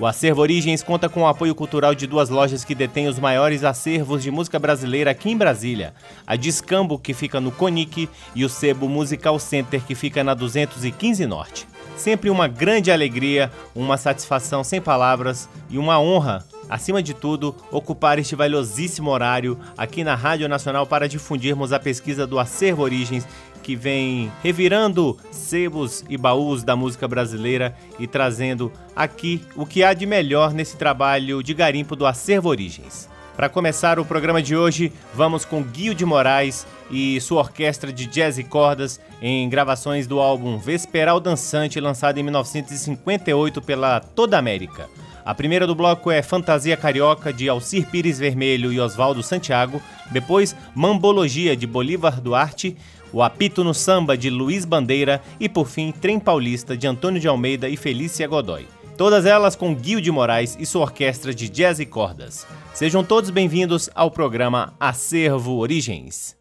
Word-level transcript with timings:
O 0.02 0.08
Acervo 0.08 0.42
Origens 0.42 0.82
conta 0.82 1.08
com 1.08 1.22
o 1.22 1.28
apoio 1.28 1.54
cultural 1.54 1.94
de 1.94 2.08
duas 2.08 2.28
lojas 2.28 2.64
que 2.64 2.74
detêm 2.74 3.08
os 3.08 3.20
maiores 3.20 3.64
acervos 3.64 4.24
de 4.24 4.32
música 4.32 4.58
brasileira 4.58 5.12
aqui 5.12 5.30
em 5.30 5.38
Brasília: 5.38 5.94
a 6.26 6.36
Discambo, 6.36 6.98
que 6.98 7.14
fica 7.14 7.40
no 7.40 7.52
Conic, 7.52 8.10
e 8.34 8.44
o 8.44 8.50
Sebo 8.50 8.90
Musical 8.90 9.38
Center, 9.38 9.80
que 9.84 9.94
fica 9.94 10.24
na 10.24 10.34
215 10.34 11.24
Norte. 11.28 11.68
Sempre 11.96 12.32
uma 12.32 12.48
grande 12.48 12.92
alegria, 12.92 13.52
uma 13.76 13.96
satisfação 13.96 14.64
sem 14.64 14.82
palavras 14.82 15.48
e 15.70 15.78
uma 15.78 16.00
honra 16.00 16.44
acima 16.72 17.04
de 17.04 17.14
tudo, 17.14 17.54
ocupar 17.70 18.18
este 18.18 18.34
valiosíssimo 18.34 19.10
horário 19.10 19.60
aqui 19.78 20.06
na 20.06 20.16
Rádio 20.16 20.48
Nacional 20.48 20.88
para 20.88 21.08
difundirmos 21.08 21.74
a 21.74 21.80
pesquisa 21.80 22.26
do 22.26 22.40
Acervo 22.40 22.82
Origens 22.82 23.28
que 23.62 23.76
vem 23.76 24.32
revirando 24.44 25.18
sebos 25.32 26.04
e 26.10 26.18
baús 26.18 26.64
da 26.64 26.76
música 26.76 27.08
brasileira 27.08 27.76
e 28.00 28.08
trazendo 28.08 28.72
aqui 28.96 29.42
o 29.56 29.66
que 29.66 29.84
há 29.84 29.94
de 29.94 30.06
melhor 30.06 30.54
nesse 30.54 30.76
trabalho 30.76 31.42
de 31.42 31.54
garimpo 31.54 31.96
do 31.96 32.06
Acervo 32.06 32.50
Origens. 32.50 33.10
Para 33.36 33.48
começar 33.48 33.98
o 33.98 34.06
programa 34.06 34.42
de 34.42 34.56
hoje, 34.56 34.92
vamos 35.14 35.46
com 35.46 35.64
Guio 35.64 35.96
de 35.96 36.06
Moraes 36.06 36.68
e 36.92 37.20
sua 37.22 37.40
orquestra 37.40 37.92
de 37.92 38.06
jazz 38.06 38.38
e 38.38 38.44
cordas 38.44 39.00
em 39.22 39.48
gravações 39.50 40.06
do 40.06 40.20
álbum 40.20 40.58
Vesperal 40.58 41.20
Dançante, 41.20 41.80
lançado 41.80 42.18
em 42.18 42.24
1958 42.24 43.62
pela 43.62 44.00
Toda 44.00 44.38
América. 44.38 44.90
A 45.24 45.34
primeira 45.34 45.68
do 45.68 45.76
bloco 45.76 46.12
é 46.12 46.22
Fantasia 46.22 46.76
Carioca, 46.76 47.32
de 47.32 47.48
Alcir 47.48 47.88
Pires 47.88 48.20
Vermelho 48.20 48.74
e 48.74 48.80
Oswaldo 48.80 49.24
Santiago, 49.24 49.82
depois 50.12 50.56
Mambologia, 50.76 51.56
de 51.56 51.68
Bolívar 51.68 52.20
Duarte, 52.20 52.76
o 53.14 53.22
apito 53.22 53.64
no 53.64 53.74
samba 53.74 54.18
de 54.18 54.30
Luiz 54.30 54.64
Bandeira 54.64 55.22
e 55.40 55.50
por 55.50 55.68
fim 55.68 55.92
Trem 55.92 56.20
Paulista 56.20 56.78
de 56.78 56.88
Antônio 56.88 57.20
de 57.20 57.28
Almeida 57.28 57.68
e 57.68 57.76
Felícia 57.76 58.28
Godoy. 58.28 58.66
Todas 58.98 59.26
elas 59.26 59.56
com 59.56 59.78
Gil 59.78 60.00
de 60.00 60.12
Moraes 60.12 60.56
e 60.60 60.66
sua 60.66 60.84
orquestra 60.84 61.34
de 61.34 61.50
jazz 61.50 61.80
e 61.80 61.86
cordas. 61.86 62.48
Sejam 62.74 63.04
todos 63.04 63.30
bem-vindos 63.30 63.90
ao 63.94 64.12
programa 64.12 64.74
Acervo 64.80 65.58
Origens. 65.58 66.38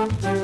Thank 0.00 0.39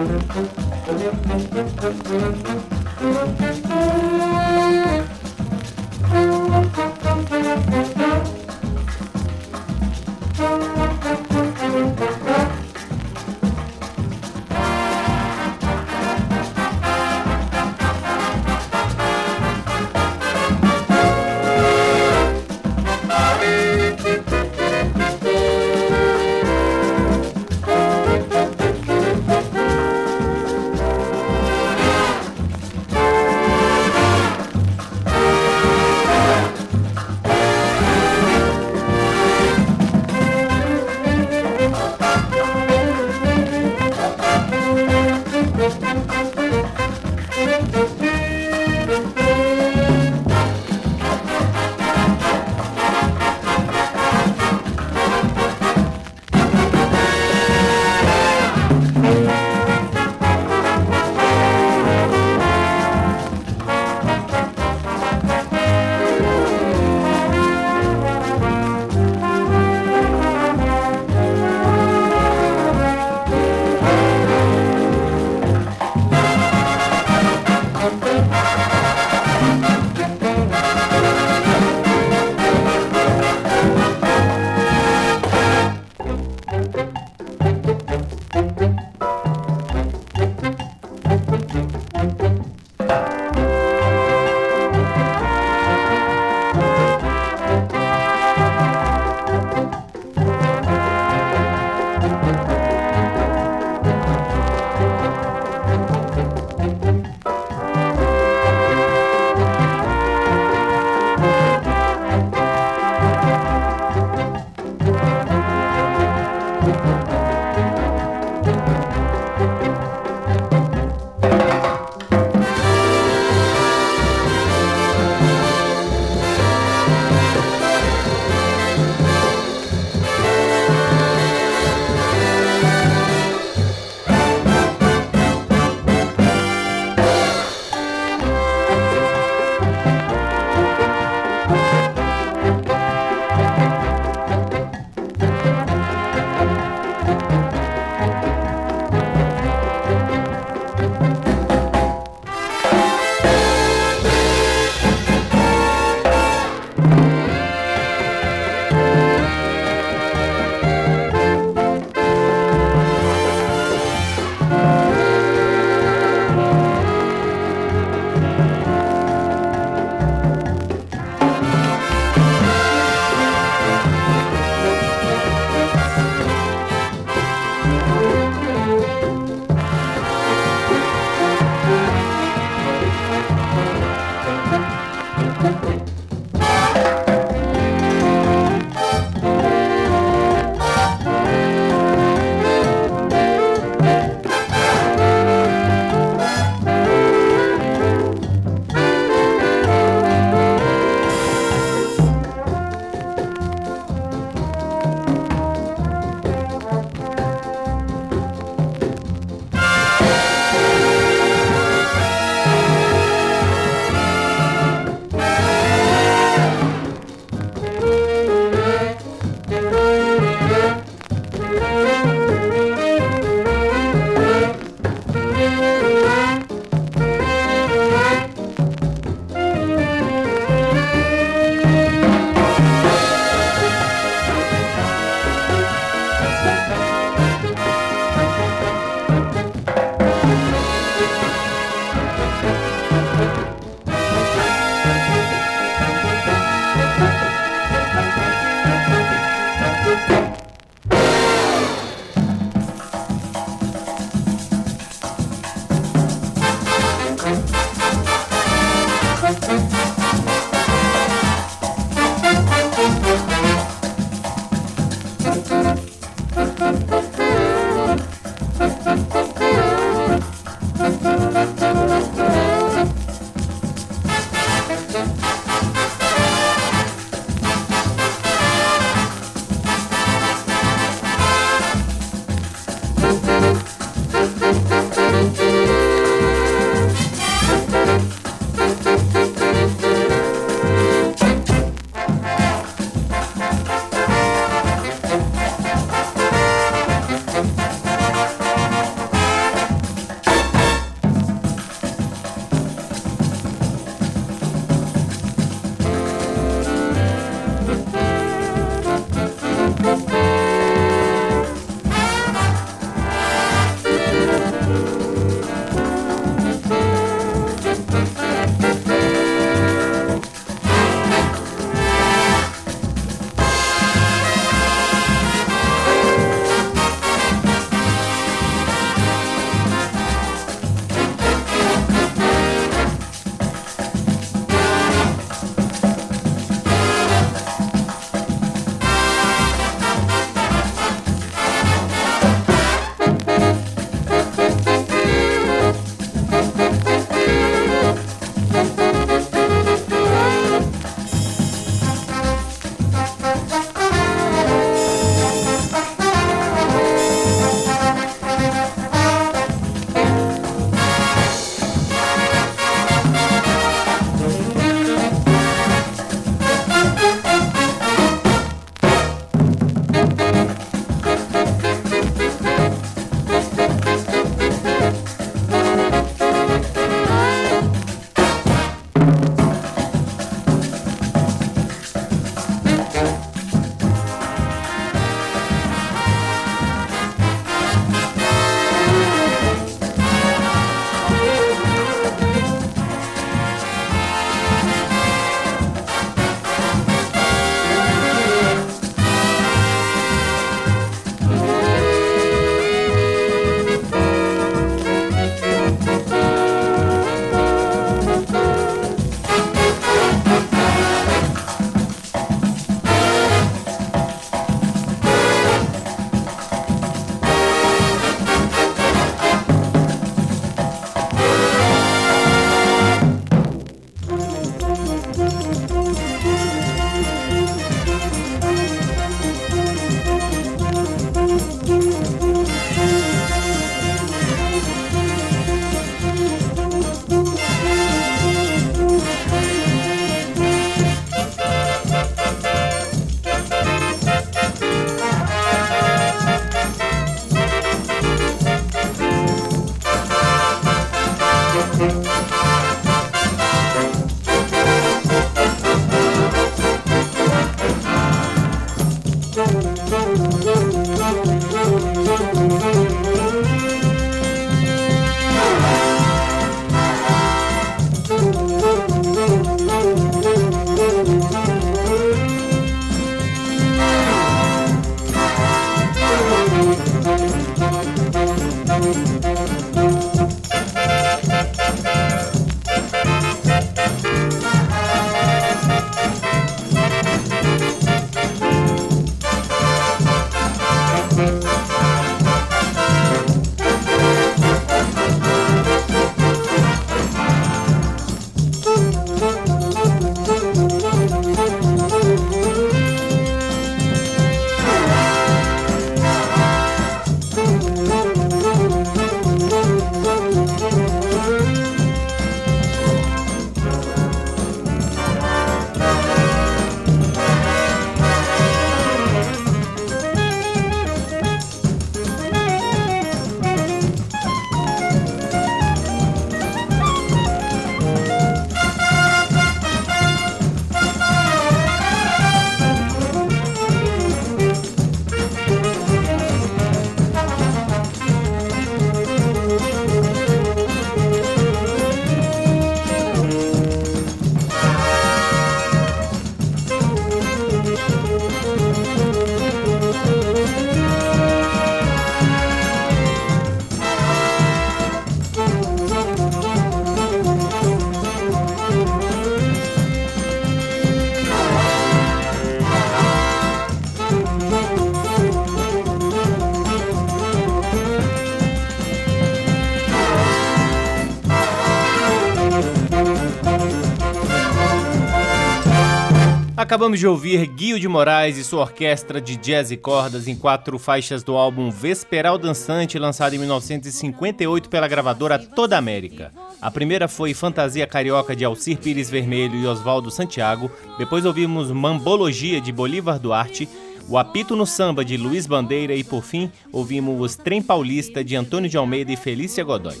Acabamos 576.72 576.98
de 576.98 577.06
ouvir 577.06 577.44
Guio 577.48 577.78
de 577.78 577.86
Moraes 577.86 578.38
e 578.38 578.42
sua 578.42 578.62
orquestra 578.62 579.20
de 579.20 579.36
jazz 579.36 579.70
e 579.70 579.76
cordas 579.76 580.26
em 580.26 580.34
quatro 580.34 580.78
faixas 580.78 581.22
do 581.22 581.36
álbum 581.36 581.70
Vesperal 581.70 582.38
Dançante, 582.38 582.98
lançado 582.98 583.34
em 583.34 583.38
1958 583.38 584.70
pela 584.70 584.88
gravadora 584.88 585.38
Toda 585.38 585.76
América. 585.76 586.32
A 586.62 586.70
primeira 586.70 587.08
foi 587.08 587.34
Fantasia 587.34 587.86
Carioca 587.86 588.34
de 588.34 588.42
Alcir 588.42 588.78
Pires 588.78 589.10
Vermelho 589.10 589.56
e 589.56 589.66
Oswaldo 589.66 590.10
Santiago, 590.10 590.70
depois 590.96 591.26
ouvimos 591.26 591.70
Mambologia 591.70 592.58
de 592.58 592.72
Bolívar 592.72 593.18
Duarte, 593.18 593.68
o 594.08 594.16
Apito 594.16 594.56
no 594.56 594.64
Samba 594.64 595.04
de 595.04 595.18
Luiz 595.18 595.46
Bandeira 595.46 595.94
e, 595.94 596.02
por 596.02 596.24
fim, 596.24 596.50
ouvimos 596.72 597.36
Trem 597.36 597.60
Paulista 597.60 598.24
de 598.24 598.34
Antônio 598.34 598.70
de 598.70 598.78
Almeida 598.78 599.12
e 599.12 599.16
Felícia 599.16 599.62
Godoy. 599.62 600.00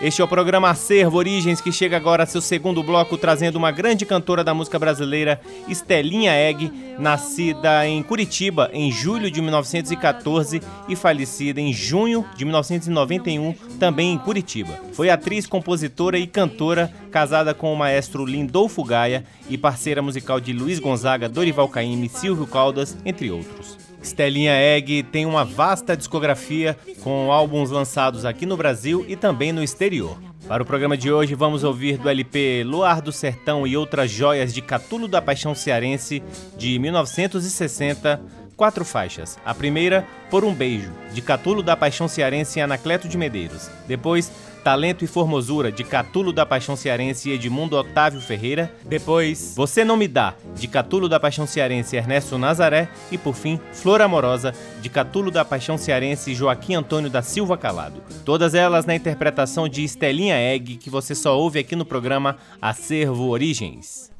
Este 0.00 0.22
é 0.22 0.24
o 0.24 0.28
programa 0.28 0.70
Acervo 0.70 1.18
Origens, 1.18 1.60
que 1.60 1.70
chega 1.70 1.94
agora 1.94 2.22
a 2.22 2.26
seu 2.26 2.40
segundo 2.40 2.82
bloco, 2.82 3.18
trazendo 3.18 3.56
uma 3.56 3.70
grande 3.70 4.06
cantora 4.06 4.42
da 4.42 4.54
música 4.54 4.78
brasileira, 4.78 5.38
Estelinha 5.68 6.32
Egg, 6.32 6.72
nascida 6.98 7.86
em 7.86 8.02
Curitiba 8.02 8.70
em 8.72 8.90
julho 8.90 9.30
de 9.30 9.42
1914 9.42 10.62
e 10.88 10.96
falecida 10.96 11.60
em 11.60 11.70
junho 11.70 12.24
de 12.34 12.46
1991, 12.46 13.52
também 13.78 14.14
em 14.14 14.18
Curitiba. 14.18 14.72
Foi 14.94 15.10
atriz, 15.10 15.46
compositora 15.46 16.18
e 16.18 16.26
cantora, 16.26 16.90
casada 17.10 17.52
com 17.52 17.70
o 17.70 17.76
maestro 17.76 18.24
Lindolfo 18.24 18.82
Gaia 18.82 19.22
e 19.50 19.58
parceira 19.58 20.00
musical 20.00 20.40
de 20.40 20.54
Luiz 20.54 20.78
Gonzaga, 20.78 21.28
Dorival 21.28 21.68
Caymmi, 21.68 22.08
Silvio 22.08 22.46
Caldas, 22.46 22.96
entre 23.04 23.30
outros. 23.30 23.89
Estelinha 24.02 24.52
Egg 24.52 25.02
tem 25.04 25.26
uma 25.26 25.44
vasta 25.44 25.96
discografia 25.96 26.76
com 27.02 27.30
álbuns 27.30 27.70
lançados 27.70 28.24
aqui 28.24 28.46
no 28.46 28.56
Brasil 28.56 29.04
e 29.08 29.16
também 29.16 29.52
no 29.52 29.62
exterior. 29.62 30.16
Para 30.48 30.62
o 30.62 30.66
programa 30.66 30.96
de 30.96 31.12
hoje, 31.12 31.34
vamos 31.34 31.62
ouvir 31.62 31.96
do 31.96 32.08
LP 32.08 32.64
Luar 32.66 33.00
do 33.00 33.12
Sertão 33.12 33.66
e 33.66 33.76
outras 33.76 34.10
joias 34.10 34.52
de 34.52 34.60
Catulo 34.60 35.06
da 35.06 35.22
Paixão 35.22 35.54
Cearense 35.54 36.22
de 36.56 36.78
1960, 36.78 38.20
quatro 38.60 38.84
faixas. 38.84 39.38
A 39.42 39.54
primeira, 39.54 40.06
Por 40.28 40.44
um 40.44 40.52
Beijo, 40.52 40.92
de 41.14 41.22
Catulo 41.22 41.62
da 41.62 41.74
Paixão 41.74 42.06
Cearense 42.06 42.58
e 42.58 42.62
Anacleto 42.62 43.08
de 43.08 43.16
Medeiros. 43.16 43.70
Depois, 43.88 44.30
Talento 44.62 45.02
e 45.02 45.06
Formosura, 45.08 45.72
de 45.72 45.82
Catulo 45.82 46.30
da 46.30 46.44
Paixão 46.44 46.76
Cearense 46.76 47.30
e 47.30 47.32
Edmundo 47.32 47.74
Otávio 47.74 48.20
Ferreira. 48.20 48.70
Depois, 48.84 49.54
Você 49.56 49.82
Não 49.82 49.96
Me 49.96 50.06
Dá, 50.06 50.34
de 50.54 50.68
Catulo 50.68 51.08
da 51.08 51.18
Paixão 51.18 51.46
Cearense 51.46 51.96
e 51.96 51.98
Ernesto 51.98 52.36
Nazaré. 52.36 52.90
E 53.10 53.16
por 53.16 53.34
fim, 53.34 53.58
Flor 53.72 54.02
Amorosa, 54.02 54.52
de 54.82 54.90
Catulo 54.90 55.30
da 55.30 55.42
Paixão 55.42 55.78
Cearense 55.78 56.32
e 56.32 56.34
Joaquim 56.34 56.74
Antônio 56.74 57.08
da 57.08 57.22
Silva 57.22 57.56
Calado. 57.56 58.02
Todas 58.26 58.54
elas 58.54 58.84
na 58.84 58.94
interpretação 58.94 59.70
de 59.70 59.82
Estelinha 59.82 60.36
Egg, 60.36 60.76
que 60.76 60.90
você 60.90 61.14
só 61.14 61.34
ouve 61.34 61.60
aqui 61.60 61.74
no 61.74 61.86
programa 61.86 62.36
Acervo 62.60 63.30
Origens. 63.30 64.10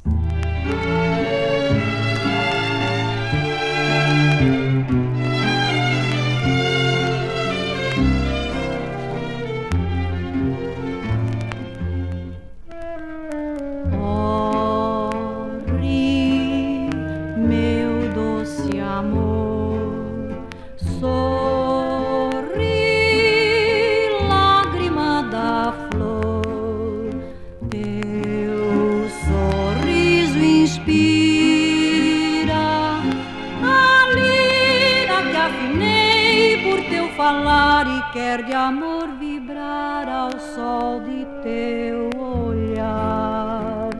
Quer 38.13 38.43
de 38.45 38.53
amor 38.53 39.09
vibrar 39.19 40.09
ao 40.09 40.39
sol 40.39 41.01
de 41.01 41.27
teu 41.43 42.11
olhar. 42.19 43.91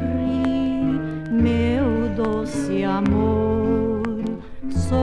Ri, 0.00 0.82
meu 1.30 2.08
doce 2.14 2.84
amor, 2.84 4.02
sorri, 4.70 5.02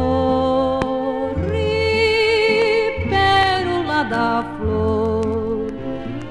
pérola 3.10 4.04
da 4.04 4.44
flor, 4.58 5.74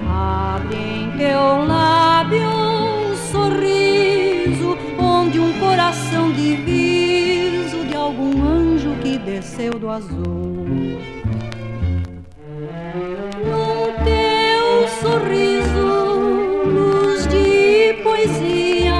abre 0.09 0.77
em 0.77 1.11
teu 1.17 1.67
lábio 1.67 2.49
um 2.49 3.17
sorriso, 3.33 4.79
onde 4.99 5.41
um 5.41 5.59
coração 5.59 6.33
diviso 6.33 7.85
de 7.87 7.97
algum 7.97 8.43
anjo 8.43 8.95
que 9.03 9.19
desceu 9.19 9.79
do 9.79 9.89
azul. 9.89 11.20
Sorriso, 15.01 16.65
luz 16.67 17.27
de 17.29 17.95
poesia, 18.03 18.95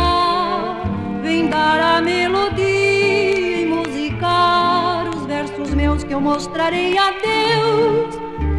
vem 1.23 1.49
dar 1.49 1.79
a 1.79 2.01
melodia 2.01 3.61
e 3.61 3.67
musicar 3.67 5.09
os 5.15 5.27
versos 5.27 5.75
meus 5.75 6.03
que 6.03 6.15
eu 6.15 6.21
mostrarei 6.21 6.97
a 6.97 7.11
Deus 7.11 8.15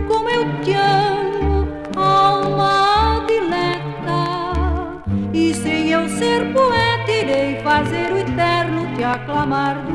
como 0.07 0.29
eu 0.29 0.45
te 0.61 0.73
amo, 0.73 1.67
alma 1.95 3.25
dileta. 3.27 5.01
E 5.33 5.53
sem 5.55 5.89
eu 5.89 6.07
ser 6.09 6.53
poeta, 6.53 7.11
irei 7.11 7.59
fazer 7.61 8.11
o 8.11 8.17
eterno 8.17 8.95
te 8.95 9.03
aclamar 9.03 9.90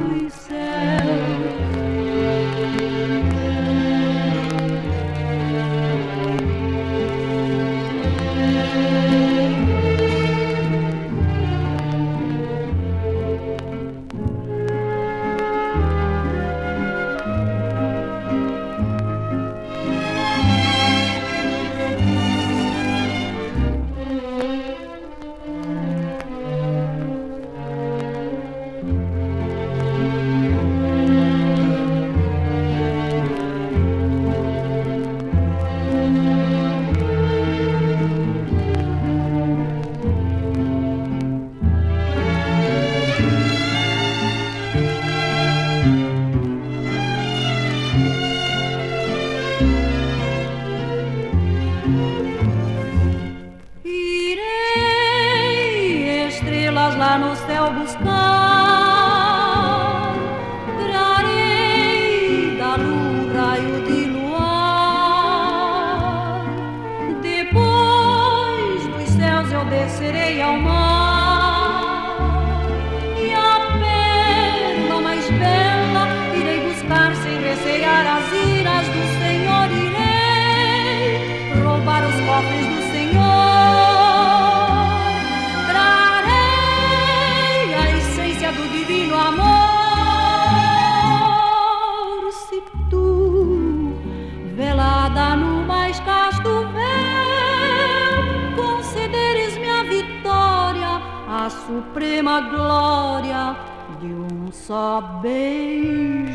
suprema 101.77 102.41
glória 102.41 103.55
de 104.01 104.07
um 104.07 104.51
só 104.51 105.21
beijo 105.21 106.33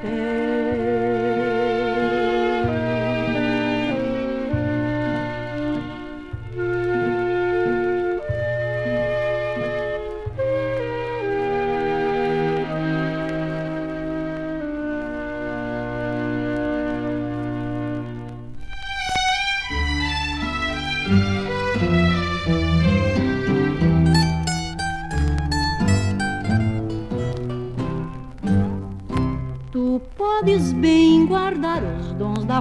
teu. 0.00 1.01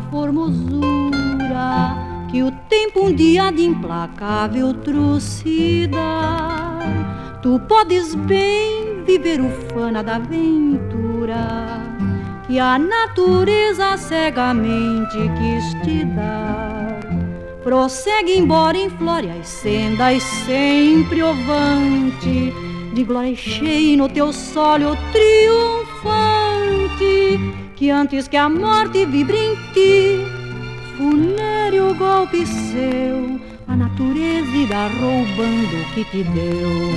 Formosura 0.09 1.95
que 2.31 2.41
o 2.41 2.51
tempo 2.69 3.07
um 3.07 3.13
dia 3.13 3.51
de 3.51 3.65
implacável 3.65 4.73
trouxe 4.73 5.87
dar. 5.87 7.39
Tu 7.41 7.59
podes 7.67 8.15
bem 8.15 9.03
viver 9.05 9.41
ufana 9.41 10.03
da 10.03 10.15
aventura 10.15 11.81
que 12.51 12.59
a 12.59 12.77
natureza 12.77 13.95
cegamente 13.97 15.17
quis 15.17 15.73
te 15.83 16.03
dar. 16.03 16.99
Prossegue 17.63 18.37
embora 18.37 18.77
em 18.77 18.89
flore 18.89 19.29
as 19.29 19.47
sendas 19.47 20.21
sempre 20.21 21.23
ovante, 21.23 22.53
de 22.93 23.03
glória 23.03 23.35
cheia 23.35 23.95
no 23.95 24.09
teu 24.09 24.33
sólio 24.33 24.97
triunfante, 25.13 26.30
que 27.81 27.89
antes 27.89 28.27
que 28.27 28.37
a 28.37 28.47
morte 28.47 29.07
vibre 29.07 29.35
em 29.35 29.55
ti, 29.73 30.23
funéreo 30.95 31.95
golpe 31.95 32.45
seu, 32.45 33.41
a 33.67 33.75
natureza 33.75 34.55
irá 34.55 34.85
roubando 34.85 35.81
o 35.81 35.85
que 35.91 36.05
te 36.05 36.23
deu. 36.25 36.93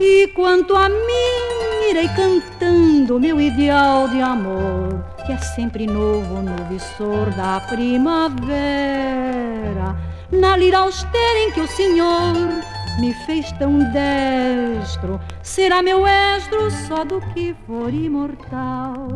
E 0.00 0.26
quanto 0.34 0.74
a 0.74 0.88
mim, 0.88 1.88
irei 1.88 2.08
cantando 2.08 3.20
meu 3.20 3.40
ideal 3.40 4.08
de 4.08 4.20
amor, 4.20 5.04
que 5.24 5.30
é 5.30 5.38
sempre 5.38 5.86
novo 5.86 6.42
no 6.42 6.64
visor 6.64 7.30
da 7.36 7.60
primavera, 7.60 8.66
na 10.32 10.56
lira 10.56 10.78
austera 10.78 11.38
em 11.38 11.52
que 11.52 11.60
o 11.60 11.68
Senhor 11.68 12.34
me 12.98 13.14
fez 13.24 13.52
tão 13.52 13.78
destro, 13.78 15.20
será 15.44 15.80
meu 15.80 16.04
estro 16.08 16.72
só 16.72 17.04
do 17.04 17.20
que 17.32 17.54
for 17.68 17.94
imortal. 17.94 19.06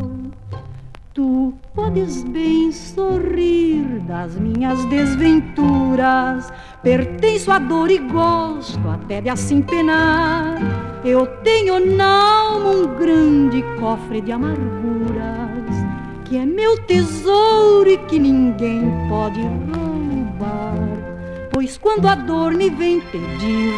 Tu 1.15 1.55
podes 1.73 2.25
bem 2.25 2.73
sorrir 2.73 4.01
das 4.01 4.35
minhas 4.35 4.85
desventuras, 4.87 6.53
pertenço 6.83 7.53
à 7.53 7.61
dor 7.61 7.89
e 7.89 7.99
gosto 7.99 8.81
até 8.89 9.21
de 9.21 9.29
assim 9.29 9.63
penar. 9.63 10.59
Eu 11.05 11.25
tenho 11.45 11.79
na 11.97 12.49
alma 12.49 12.71
um 12.71 12.97
grande 12.97 13.63
cofre 13.79 14.21
de 14.23 14.33
amarguras, 14.33 15.71
que 16.25 16.37
é 16.37 16.45
meu 16.45 16.77
tesouro 16.79 17.89
e 17.89 17.97
que 17.97 18.19
ninguém 18.19 18.83
pode 19.09 19.41
roubar. 19.41 20.75
Pois 21.53 21.79
quando 21.79 22.09
a 22.09 22.17
dor 22.17 22.55
me 22.55 22.69
vem 22.71 23.01
pedir 23.01 23.73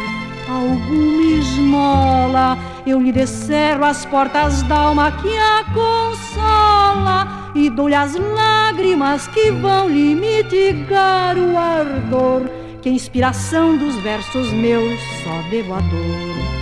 alguma 0.49 1.21
esmola, 1.21 2.57
eu 2.89 3.01
lhe 3.01 3.11
descerro 3.11 3.83
as 3.83 4.05
portas 4.05 4.63
da 4.63 4.77
alma 4.77 5.11
que 5.11 5.37
a 5.37 5.63
consola 5.73 7.51
e 7.53 7.69
dou-lhe 7.69 7.95
as 7.95 8.15
lágrimas 8.15 9.27
que 9.27 9.51
vão 9.51 9.89
lhe 9.89 10.15
mitigar 10.15 11.37
o 11.37 11.57
ardor. 11.57 12.43
Que 12.81 12.89
a 12.89 12.91
inspiração 12.91 13.75
dos 13.75 13.95
versos 13.97 14.53
meus 14.53 14.99
só 15.23 15.41
devo 15.49 15.73
a 15.73 15.79
dor. 15.81 16.57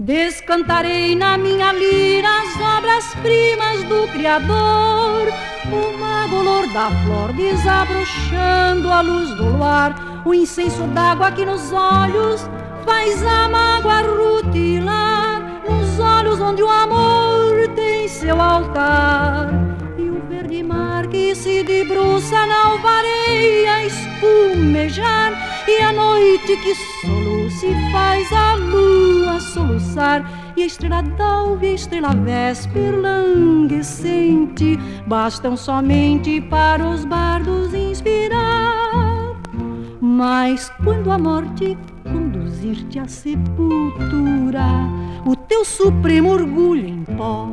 Descantarei 0.00 1.16
na 1.16 1.36
minha 1.36 1.72
lira 1.72 2.28
as 2.28 2.78
obras-primas 2.78 3.82
do 3.84 4.06
Criador, 4.12 5.26
o 5.72 5.98
magolor 5.98 6.68
da 6.72 6.90
flor 7.02 7.32
desabrochando 7.32 8.88
a 8.88 9.00
luz 9.00 9.30
do 9.30 9.56
luar, 9.56 10.22
o 10.24 10.32
incenso 10.32 10.84
d'água 10.94 11.32
que 11.32 11.44
nos 11.44 11.72
olhos 11.72 12.48
faz 12.84 13.20
a 13.26 13.48
mágoa 13.48 14.02
rutilar 14.02 15.15
onde 16.40 16.62
o 16.62 16.68
amor 16.68 17.68
tem 17.74 18.08
seu 18.08 18.40
altar 18.40 19.48
e 19.98 20.02
o 20.02 20.20
verde 20.28 20.62
mar 20.62 21.06
que 21.06 21.34
se 21.34 21.62
debruça 21.62 22.46
na 22.46 22.66
alvareia 22.66 23.84
espumejar 23.86 25.32
e 25.68 25.82
a 25.82 25.92
noite 25.92 26.56
que 26.58 26.74
soluce 26.74 27.74
faz 27.92 28.32
a 28.32 28.54
lua 28.54 29.40
soluçar 29.40 30.52
e 30.56 30.62
a 30.62 30.66
estrela 30.66 31.02
d'alva 31.02 31.64
e 31.64 31.70
a 31.70 31.74
estrela 31.74 32.14
véspera 32.14 32.96
languescente 32.96 34.78
bastam 35.06 35.56
somente 35.56 36.40
para 36.40 36.86
os 36.86 37.04
bardos 37.04 37.74
inspirar. 37.74 39.36
Mas 40.00 40.70
quando 40.84 41.10
a 41.10 41.18
morte 41.18 41.76
conduzir-te 42.04 42.98
à 42.98 43.06
sepultura, 43.06 44.66
o 45.26 45.34
teu 45.34 45.64
supremo 45.64 46.30
orgulho 46.30 46.86
em 46.86 47.02
pó 47.16 47.50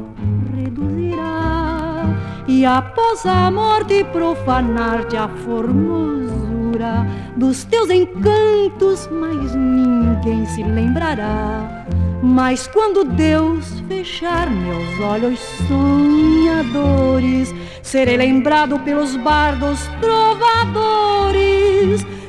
reduzirá. 0.55 2.05
E 2.47 2.63
após 2.63 3.25
a 3.25 3.49
morte 3.49 4.03
profanar-te 4.12 5.17
a 5.17 5.27
formosura 5.27 7.07
dos 7.36 7.63
teus 7.63 7.89
encantos, 7.89 9.07
mais 9.07 9.55
ninguém 9.55 10.45
se 10.45 10.62
lembrará. 10.62 11.88
Mas 12.21 12.67
quando 12.67 13.03
Deus 13.05 13.81
fechar 13.88 14.51
meus 14.51 14.99
olhos 14.99 15.39
sonhadores, 15.67 17.51
serei 17.81 18.17
lembrado 18.17 18.77
pelos 18.81 19.15
bardos 19.17 19.89
trovadores 19.99 21.33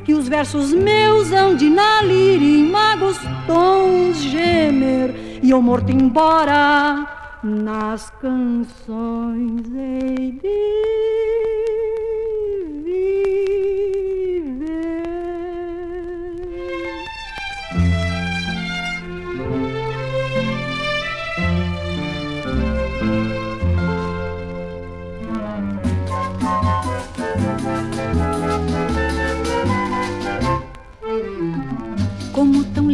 que 0.05 0.15
os 0.15 0.27
versos 0.27 0.73
meus 0.73 1.33
hão 1.33 1.55
de 1.55 1.69
na 1.69 2.03
lira 2.03 2.43
em 2.45 2.71
magos 2.71 3.19
tons 3.47 4.17
gemer 4.23 5.24
e 5.45 5.51
eu 5.51 5.61
morto 5.61 5.91
embora 5.93 7.07
nas 7.43 8.09
canções 8.19 9.61
hei 9.75 10.33
de 10.41 10.95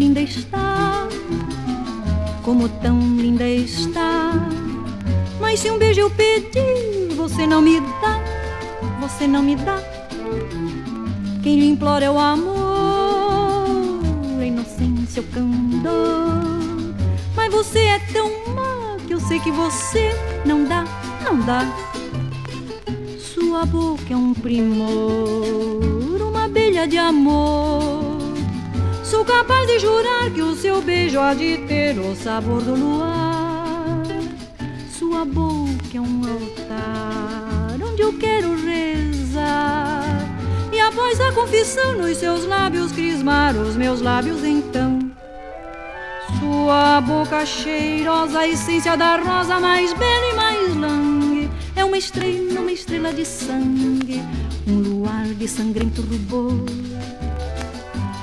linda 0.00 0.20
está, 0.22 0.69
como 2.50 2.68
tão 2.68 2.98
linda 3.16 3.48
está. 3.48 4.32
Mas 5.38 5.60
se 5.60 5.70
um 5.70 5.78
beijo 5.78 6.00
eu 6.00 6.10
pedir, 6.10 7.14
você 7.16 7.46
não 7.46 7.62
me 7.62 7.78
dá, 7.78 8.20
você 9.00 9.24
não 9.24 9.40
me 9.40 9.54
dá. 9.54 9.78
Quem 11.44 11.60
lhe 11.60 11.68
implora 11.68 12.06
é 12.06 12.10
o 12.10 12.18
amor, 12.18 14.00
a 14.40 14.44
inocência, 14.44 15.22
o 15.22 15.26
candor. 15.26 16.92
Mas 17.36 17.54
você 17.54 17.78
é 17.78 18.00
tão 18.12 18.28
má 18.52 18.96
que 19.06 19.14
eu 19.14 19.20
sei 19.20 19.38
que 19.38 19.52
você 19.52 20.10
não 20.44 20.64
dá, 20.64 20.84
não 21.24 21.38
dá. 21.46 21.72
Sua 23.16 23.64
boca 23.64 24.12
é 24.12 24.16
um 24.16 24.34
primor, 24.34 26.20
uma 26.20 26.46
abelha 26.46 26.88
de 26.88 26.98
amor 26.98 28.09
Sou 29.10 29.24
capaz 29.24 29.66
de 29.66 29.80
jurar 29.80 30.30
que 30.30 30.40
o 30.40 30.54
seu 30.54 30.80
beijo 30.80 31.18
há 31.18 31.34
de 31.34 31.58
ter 31.66 31.98
o 31.98 32.14
sabor 32.14 32.62
do 32.62 32.76
luar. 32.76 34.04
Sua 34.96 35.24
boca 35.24 35.96
é 35.96 36.00
um 36.00 36.20
altar 36.22 37.76
onde 37.82 38.02
eu 38.02 38.16
quero 38.16 38.54
rezar. 38.54 40.04
E 40.72 40.78
após 40.78 41.20
a 41.20 41.32
confissão 41.32 41.98
nos 41.98 42.18
seus 42.18 42.44
lábios 42.44 42.92
crismar 42.92 43.56
os 43.56 43.74
meus 43.74 44.00
lábios 44.00 44.44
então. 44.44 45.00
Sua 46.38 47.00
boca 47.00 47.44
cheirosa, 47.44 48.38
a 48.38 48.48
essência 48.48 48.96
da 48.96 49.16
rosa 49.16 49.58
mais 49.58 49.92
bela 49.92 50.32
e 50.32 50.36
mais 50.36 50.76
langue. 50.76 51.50
É 51.74 51.84
uma 51.84 51.98
estrela, 51.98 52.60
uma 52.60 52.70
estrela 52.70 53.12
de 53.12 53.24
sangue, 53.24 54.22
um 54.68 54.78
luar 54.78 55.26
de 55.34 55.48
sangrento 55.48 56.00
rubor 56.00 56.89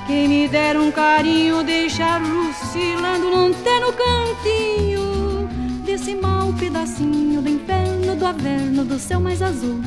quem 0.08 0.26
me 0.26 0.48
der 0.48 0.74
um 0.78 0.90
carinho, 0.90 1.62
deixar 1.62 2.18
lucilando 2.18 3.30
num 3.30 3.48
no 3.48 3.92
cantinho 3.92 5.46
desse 5.84 6.14
mau 6.14 6.50
pedacinho 6.54 7.42
do 7.42 7.48
inferno, 7.50 8.16
do 8.16 8.24
averno, 8.24 8.86
do 8.86 8.98
céu 8.98 9.20
mais 9.20 9.42
azul. 9.42 9.78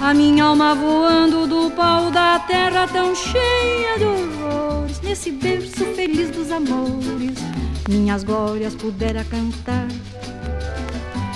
A 0.00 0.12
minha 0.12 0.46
alma 0.46 0.74
voando 0.74 1.46
do 1.46 1.70
pau 1.70 2.10
da 2.10 2.40
terra 2.40 2.88
tão 2.88 3.14
cheia 3.14 3.96
de 3.96 4.04
horrores, 4.04 5.00
nesse 5.02 5.30
berço 5.30 5.84
feliz 5.94 6.30
dos 6.30 6.50
amores, 6.50 7.38
minhas 7.88 8.24
glórias 8.24 8.74
pudera 8.74 9.24
cantar. 9.24 9.86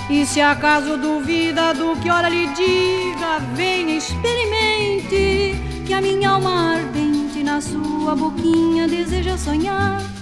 E 0.09 0.25
se 0.25 0.41
acaso 0.41 0.97
duvida 0.97 1.73
do 1.73 1.95
que 2.01 2.09
ora 2.09 2.27
lhe 2.27 2.47
diga, 2.47 3.39
venha 3.55 3.95
experimente 3.95 5.66
que 5.87 5.93
a 5.93 6.01
minha 6.01 6.31
alma 6.31 6.73
ardente 6.73 7.41
na 7.41 7.61
sua 7.61 8.13
boquinha 8.13 8.89
deseja 8.89 9.37
sonhar. 9.37 10.17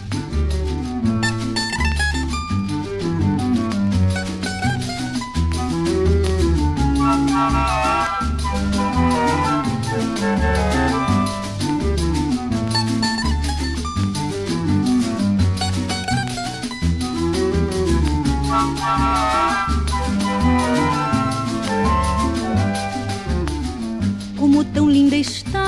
Tão 24.75 24.89
linda 24.89 25.15
está, 25.15 25.63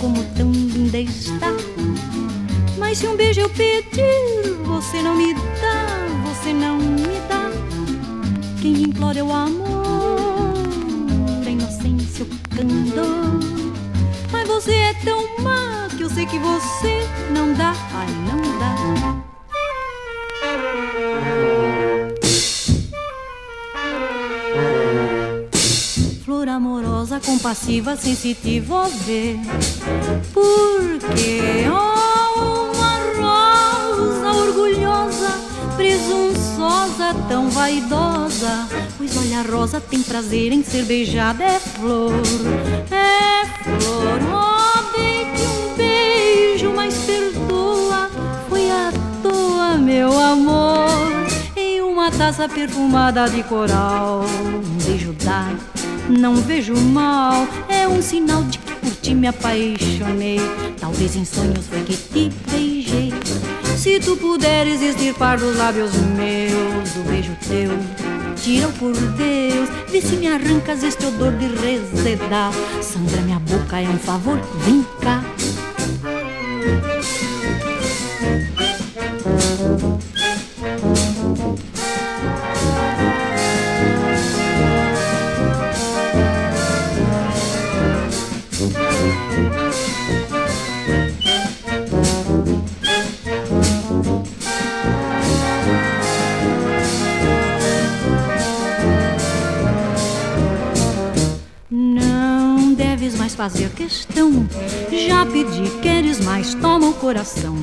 como 0.00 0.22
tão 0.36 0.52
linda 0.52 0.98
está. 0.98 1.48
Mas 2.78 2.98
se 2.98 3.08
um 3.08 3.16
beijo 3.16 3.40
eu 3.40 3.50
pedir, 3.50 4.54
você 4.64 5.02
não 5.02 5.16
me 5.16 5.34
dá, 5.34 5.86
você 6.24 6.52
não 6.52 6.78
me 6.78 7.20
dá. 7.28 7.50
Quem 8.62 8.84
implora 8.84 9.18
é 9.18 9.22
o 9.24 9.32
amor, 9.32 10.54
a 11.44 11.50
inocência, 11.50 12.24
o 12.24 12.28
candor. 12.54 13.40
Mas 14.30 14.46
você 14.46 14.72
é 14.72 14.94
tão 15.04 15.20
má 15.42 15.88
que 15.96 16.04
eu 16.04 16.10
sei 16.10 16.26
que 16.26 16.38
você 16.38 17.04
não 17.34 17.52
dá, 17.54 17.74
ai 17.92 18.06
não 18.28 18.40
dá. 18.60 19.19
Compassiva, 27.24 27.96
sensitiva, 27.96 28.88
ver. 29.06 29.38
Porque, 30.32 31.66
ó, 31.70 32.70
uma 32.70 32.98
rosa 33.18 34.32
orgulhosa, 34.32 35.30
presunçosa, 35.76 37.14
tão 37.28 37.50
vaidosa. 37.50 38.68
Pois 38.96 39.16
olha, 39.16 39.40
a 39.40 39.42
rosa 39.42 39.80
tem 39.80 40.02
prazer 40.02 40.52
em 40.52 40.62
ser 40.62 40.84
beijada, 40.84 41.44
é 41.44 41.58
flor, 41.58 42.12
é 42.90 43.46
flor. 43.64 44.20
Ó, 44.32 44.96
dei-te 44.96 45.42
um 45.42 45.76
beijo, 45.76 46.72
mas 46.74 46.94
perdoa, 46.98 48.10
foi 48.48 48.70
à 48.70 48.92
toa, 49.22 49.76
meu 49.76 50.18
amor. 50.18 50.88
Em 51.56 51.80
uma 51.80 52.10
taça 52.10 52.48
perfumada 52.48 53.28
de 53.28 53.42
coral, 53.42 54.24
um 54.24 54.84
beijo 54.84 55.12
dado 55.24 55.79
não 56.10 56.36
vejo 56.36 56.74
mal, 56.76 57.46
é 57.68 57.86
um 57.86 58.02
sinal 58.02 58.42
de 58.44 58.58
que 58.58 58.74
por 58.74 58.90
ti 58.96 59.14
me 59.14 59.28
apaixonei. 59.28 60.40
Talvez 60.78 61.16
em 61.16 61.24
sonhos 61.24 61.66
foi 61.66 61.82
que 61.84 61.96
te 61.96 62.30
beijei. 62.50 63.12
Se 63.76 64.00
tu 64.00 64.16
puderes 64.16 64.82
extirpar 64.82 65.38
dos 65.38 65.56
lábios 65.56 65.92
meus 65.94 66.96
o 66.96 67.02
beijo 67.08 67.36
teu, 67.48 67.70
tira 68.36 68.68
por 68.78 68.94
Deus, 68.94 69.68
vê 69.90 70.00
se 70.00 70.16
me 70.16 70.26
arrancas 70.26 70.82
este 70.82 71.06
odor 71.06 71.32
de 71.32 71.46
resedar. 71.46 72.52
Sangra 72.82 73.20
minha 73.22 73.38
boca, 73.38 73.80
é 73.80 73.88
um 73.88 73.98
favor, 73.98 74.38
vem 74.64 74.84
cá. 75.00 75.22
Fazer 103.40 103.70
questão. 103.70 104.46
Já 104.92 105.24
pedi, 105.24 105.70
queres 105.80 106.20
mais? 106.20 106.52
Toma 106.52 106.88
o 106.88 106.92
coração. 106.92 107.56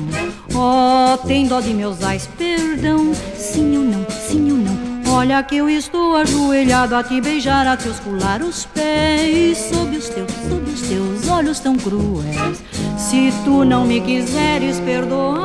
Oh, 0.52 1.16
tem 1.24 1.46
dó 1.46 1.60
de 1.60 1.72
meus 1.72 2.02
ais, 2.02 2.28
perdão. 2.36 3.14
Sim 3.36 3.76
ou 3.76 3.84
não, 3.84 4.04
sim 4.10 4.50
ou 4.50 4.58
não. 4.58 4.76
Olha 5.14 5.40
que 5.40 5.56
eu 5.56 5.70
estou 5.70 6.16
ajoelhado 6.16 6.96
a 6.96 7.04
te 7.04 7.20
beijar, 7.20 7.64
a 7.64 7.76
te 7.76 7.88
oscular 7.88 8.42
os 8.42 8.66
pés. 8.66 9.56
Sob 9.72 9.96
os 9.96 10.08
teus, 10.08 10.32
sob 10.48 10.68
os 10.68 10.80
teus 10.80 11.28
olhos 11.28 11.60
tão 11.60 11.76
cruéis. 11.76 12.60
Se 12.96 13.32
tu 13.44 13.64
não 13.64 13.86
me 13.86 14.00
quiseres 14.00 14.80
perdoar, 14.80 15.38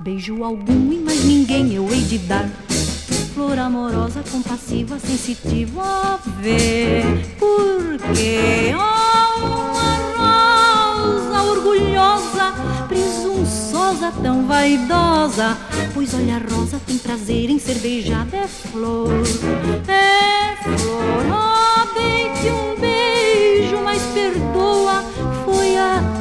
beijo 0.00 0.44
algum 0.44 0.92
e 0.92 0.98
mais 0.98 1.24
ninguém 1.24 1.72
eu 1.72 1.90
hei 1.90 2.02
de 2.02 2.18
dar 2.18 2.46
flor 3.52 3.58
amorosa, 3.58 4.24
compassiva, 4.30 4.98
sensitiva, 4.98 5.82
ó 5.82 6.18
ver. 6.40 7.04
Porque 7.38 8.74
ó 8.74 9.36
uma 9.44 10.96
rosa 10.96 11.42
orgulhosa, 11.42 12.54
presunçosa, 12.88 14.10
tão 14.22 14.46
vaidosa, 14.46 15.58
pois 15.92 16.14
olha 16.14 16.36
a 16.36 16.54
rosa 16.54 16.80
tem 16.86 16.96
prazer 16.96 17.50
em 17.50 17.58
ser 17.58 17.78
beijada, 17.78 18.38
é 18.38 18.48
flor, 18.48 19.22
é 19.86 20.56
flor, 20.62 21.26
ó 21.30 21.84
dei-te 21.92 22.50
um 22.50 22.80
beijo, 22.80 23.82
mas 23.84 24.00
perdoa, 24.14 25.04
foi 25.44 25.76
à 25.76 26.11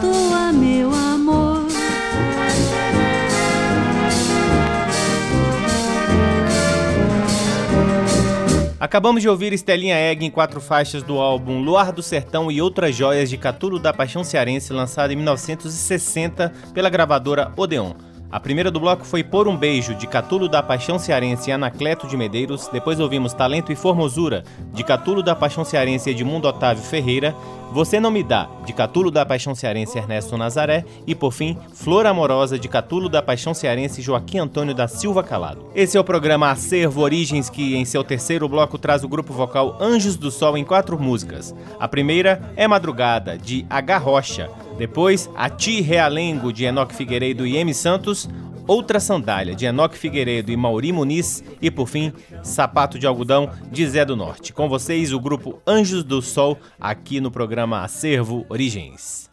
Acabamos 8.81 9.21
de 9.21 9.29
ouvir 9.29 9.53
Estelinha 9.53 9.95
Egg 9.95 10.25
em 10.25 10.31
quatro 10.31 10.59
faixas 10.59 11.03
do 11.03 11.19
álbum 11.19 11.61
Luar 11.61 11.91
do 11.91 12.01
Sertão 12.01 12.51
e 12.51 12.59
Outras 12.59 12.95
Joias 12.95 13.29
de 13.29 13.37
Catulo 13.37 13.77
da 13.77 13.93
Paixão 13.93 14.23
Cearense, 14.23 14.73
lançado 14.73 15.13
em 15.13 15.15
1960 15.17 16.51
pela 16.73 16.89
gravadora 16.89 17.53
Odeon. 17.55 17.93
A 18.31 18.39
primeira 18.39 18.71
do 18.71 18.79
bloco 18.79 19.05
foi 19.05 19.23
Por 19.23 19.47
um 19.47 19.55
Beijo, 19.55 19.93
de 19.93 20.07
Catulo 20.07 20.49
da 20.49 20.63
Paixão 20.63 20.97
Cearense 20.97 21.51
e 21.51 21.53
Anacleto 21.53 22.07
de 22.07 22.17
Medeiros. 22.17 22.69
Depois 22.69 22.99
ouvimos 22.99 23.35
Talento 23.35 23.71
e 23.71 23.75
Formosura, 23.75 24.43
de 24.73 24.83
Catulo 24.83 25.21
da 25.21 25.35
Paixão 25.35 25.63
Cearense 25.63 26.09
e 26.09 26.13
Edmundo 26.13 26.47
Otávio 26.47 26.81
Ferreira. 26.83 27.35
Você 27.71 28.01
Não 28.01 28.11
Me 28.11 28.21
Dá, 28.21 28.49
de 28.65 28.73
Catulo 28.73 29.09
da 29.09 29.25
Paixão 29.25 29.55
Cearense 29.55 29.97
Ernesto 29.97 30.37
Nazaré. 30.37 30.83
E 31.07 31.15
por 31.15 31.31
fim, 31.31 31.57
Flor 31.73 32.05
Amorosa, 32.05 32.59
de 32.59 32.67
Catulo 32.67 33.07
da 33.07 33.21
Paixão 33.21 33.53
Cearense 33.53 34.01
Joaquim 34.01 34.39
Antônio 34.39 34.75
da 34.75 34.89
Silva 34.89 35.23
Calado. 35.23 35.65
Esse 35.73 35.97
é 35.97 35.99
o 35.99 36.03
programa 36.03 36.51
Acervo 36.51 36.99
Origens, 36.99 37.49
que 37.49 37.75
em 37.75 37.85
seu 37.85 38.03
terceiro 38.03 38.49
bloco 38.49 38.77
traz 38.77 39.05
o 39.05 39.07
grupo 39.07 39.31
vocal 39.31 39.77
Anjos 39.79 40.17
do 40.17 40.29
Sol 40.29 40.57
em 40.57 40.65
quatro 40.65 40.99
músicas. 40.99 41.55
A 41.79 41.87
primeira 41.87 42.51
é 42.57 42.67
Madrugada, 42.67 43.37
de 43.37 43.65
H. 43.69 43.97
Rocha. 43.97 44.49
Depois, 44.77 45.29
A 45.35 45.49
Ti 45.49 45.79
Realengo, 45.79 46.51
de 46.51 46.65
Enoque 46.65 46.93
Figueiredo 46.93 47.47
e 47.47 47.55
M. 47.55 47.73
Santos. 47.73 48.27
Outra 48.67 48.99
Sandália, 48.99 49.55
de 49.55 49.65
Enoque 49.65 49.97
Figueiredo 49.97 50.51
e 50.51 50.57
Mauri 50.57 50.91
Muniz. 50.91 51.43
E, 51.61 51.69
por 51.69 51.87
fim, 51.87 52.13
Sapato 52.43 52.97
de 52.97 53.07
Algodão, 53.07 53.49
de 53.71 53.87
Zé 53.87 54.05
do 54.05 54.15
Norte. 54.15 54.53
Com 54.53 54.69
vocês, 54.69 55.11
o 55.13 55.19
grupo 55.19 55.61
Anjos 55.65 56.03
do 56.03 56.21
Sol, 56.21 56.57
aqui 56.79 57.19
no 57.19 57.31
programa 57.31 57.81
Acervo 57.81 58.45
Origens. 58.49 59.29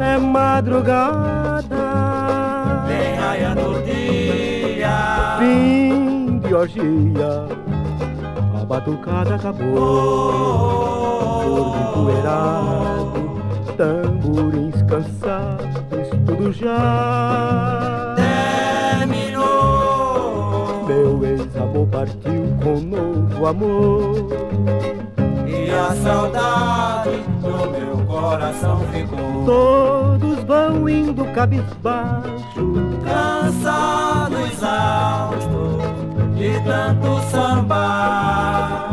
É 0.00 0.18
madrugada, 0.18 1.27
fim 6.66 7.12
de 7.12 7.20
orgia, 7.22 7.46
a 8.60 8.64
batucada 8.64 9.34
acabou, 9.36 9.76
sorvo 11.44 11.76
empoeirado, 11.90 13.12
tamborins 13.76 14.82
cansados, 14.82 16.08
tudo 16.26 16.52
já. 16.52 18.14
terminou. 18.98 20.84
Meu 20.86 21.24
ex-amor 21.24 21.86
partiu 21.88 22.56
com 22.62 22.80
novo 22.80 23.46
amor, 23.46 24.28
E 25.46 25.70
a 25.70 25.94
saudade 26.02 27.22
no 27.40 27.70
meu 27.70 27.96
coração 28.06 28.80
ficou. 28.92 29.44
todos 29.44 30.42
vão 30.44 30.88
indo 30.88 31.24
cabisbaixo, 31.26 32.72
Cansado, 33.04 34.36
exausto 34.52 35.97
de 36.38 36.60
tanto 36.60 37.20
sambar. 37.30 38.92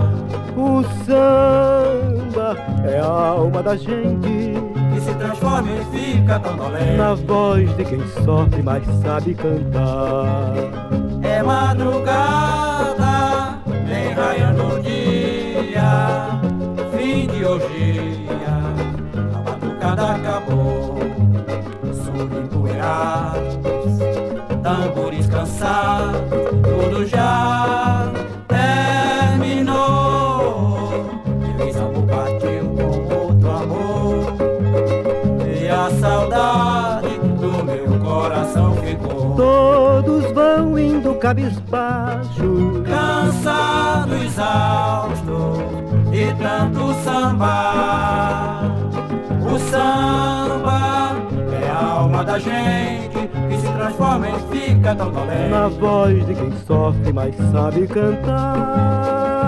o 0.58 0.84
samba 1.06 2.58
é 2.84 3.00
a 3.00 3.06
alma 3.06 3.62
da 3.62 3.78
gente. 3.78 4.56
Que 4.94 5.02
se 5.02 5.14
transforma 5.14 5.70
e 5.72 5.86
fica 5.96 6.40
tão 6.40 6.58
dolente. 6.58 6.98
Na 6.98 7.14
voz 7.14 7.78
de 7.78 7.86
quem 7.86 8.08
sofre, 8.24 8.64
mas 8.64 8.84
sabe 9.04 9.36
cantar. 9.36 10.54
É 11.22 11.44
madrugada, 11.44 12.00
vem 13.86 14.14
raiando 14.14 14.64
o 14.64 14.82
dia, 14.82 16.40
fim 16.98 17.28
de 17.28 17.46
orgia, 17.46 18.40
a 19.36 19.38
batucada 19.42 20.16
acabou. 20.16 20.98
Sul 21.94 22.42
empoeirados, 22.42 23.60
tambores 24.64 25.28
cansados, 25.28 26.45
já 27.04 28.12
terminou. 28.48 29.76
Feliz 31.58 31.76
amor 31.78 32.06
partiu 32.08 32.70
com 32.70 33.16
outro 33.16 33.52
amor, 33.52 34.36
e 35.46 35.68
a 35.68 35.90
saudade 36.00 37.18
do 37.40 37.64
meu 37.66 38.00
coração 38.00 38.76
ficou. 38.78 39.36
Todos 39.36 40.32
vão 40.32 40.80
indo 40.80 41.16
cabisbaixo. 41.16 42.84
cansado, 42.86 44.16
exausto 44.16 45.56
de 46.12 46.34
tanto 46.36 46.94
samba. 47.04 48.62
O 49.52 49.60
samba 49.60 50.85
da 52.26 52.40
gente 52.40 53.30
que 53.50 53.58
se 53.58 53.72
transforma 53.72 54.28
e 54.30 54.34
fica 54.58 54.96
tão 54.96 55.12
dolente. 55.12 55.50
Na 55.50 55.68
voz 55.68 56.26
de 56.26 56.34
quem 56.34 56.52
sofre, 56.66 57.14
mas 57.14 57.36
sabe 57.52 57.88
cantar. 57.88 59.46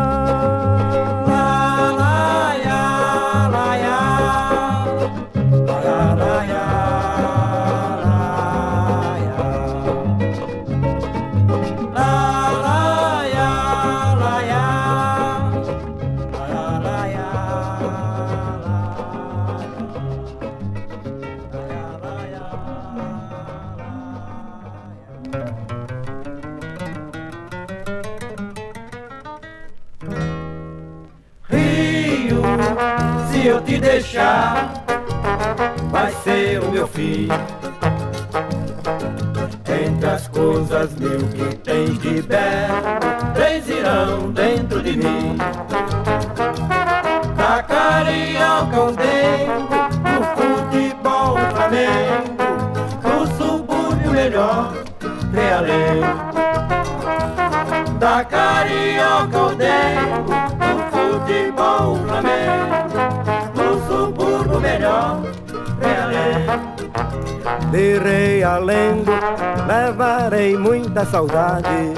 Eu 33.58 33.62
te 33.64 33.80
deixar, 33.80 34.72
vai 35.90 36.12
ser 36.24 36.62
o 36.62 36.72
meu 36.72 36.88
fim. 36.88 37.28
Entre 39.68 40.06
as 40.06 40.28
coisas 40.28 40.94
mil 40.96 41.28
que 41.30 41.56
tens 41.58 41.98
de 42.00 42.22
belo, 42.22 43.00
três 43.34 43.68
irão 43.68 44.32
dentro 44.32 44.82
de 44.82 44.98
mim. 44.98 45.38
Da 47.36 47.64
carioca 47.64 48.78
ao 48.78 48.92
dengo, 48.92 49.68
do 50.04 50.24
futebol 50.38 51.38
flamengo, 51.52 52.38
do 53.02 53.28
subúrbio 53.38 54.12
melhor, 54.12 54.74
realengo. 55.34 56.38
Da 58.00 58.24
carioca 58.24 59.38
ao 59.38 59.56
dengo, 59.56 60.30
do 60.60 60.78
futebol 60.92 61.96
flamengo, 62.06 62.87
subúrbio 64.58 64.60
melhor. 64.60 65.22
De 67.72 68.00
rei 68.00 68.44
a 68.44 68.58
lendo, 68.58 69.12
levarei 69.68 70.58
muita 70.58 71.06
saudade. 71.06 71.94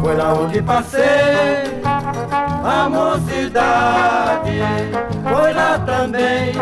Foi 0.00 0.16
lá 0.16 0.32
onde 0.34 0.62
passei 0.62 1.82
a 2.64 2.88
mocidade. 2.88 4.60
Foi 5.28 5.52
lá 5.52 5.78
também 5.80 6.52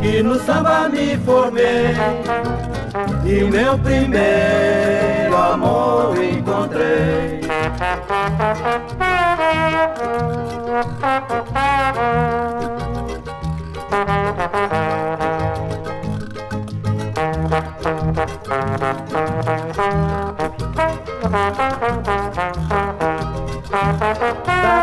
que 0.00 0.22
no 0.22 0.38
samba 0.40 0.88
me 0.88 1.16
formei. 1.18 1.94
E 3.24 3.44
meu 3.44 3.78
primeiro 3.78 5.36
amor 5.36 6.16
encontrei. 6.22 7.40
Da 21.32 21.48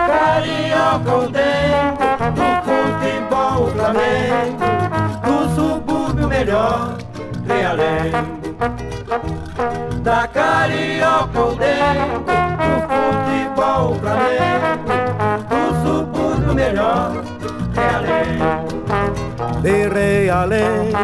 carioca 0.07 1.12
ao 1.12 1.29
dengo, 1.29 2.09
do 2.33 2.47
futebol 2.65 3.67
flamengo, 3.67 4.65
do 5.27 5.38
subúrbio 5.53 6.27
melhor, 6.27 6.97
realengo. 7.45 8.39
Da 10.01 10.27
carioca 10.27 11.39
ao 11.39 11.53
dengo, 11.53 12.25
do 12.65 12.73
futebol 12.89 13.93
flamengo, 13.99 14.89
do 15.49 15.62
subúrbio 15.83 16.53
melhor, 16.55 17.12
realengo. 17.75 19.62
De 19.62 19.88
rei 19.88 20.31
a 20.31 20.45
lendo, 20.45 20.97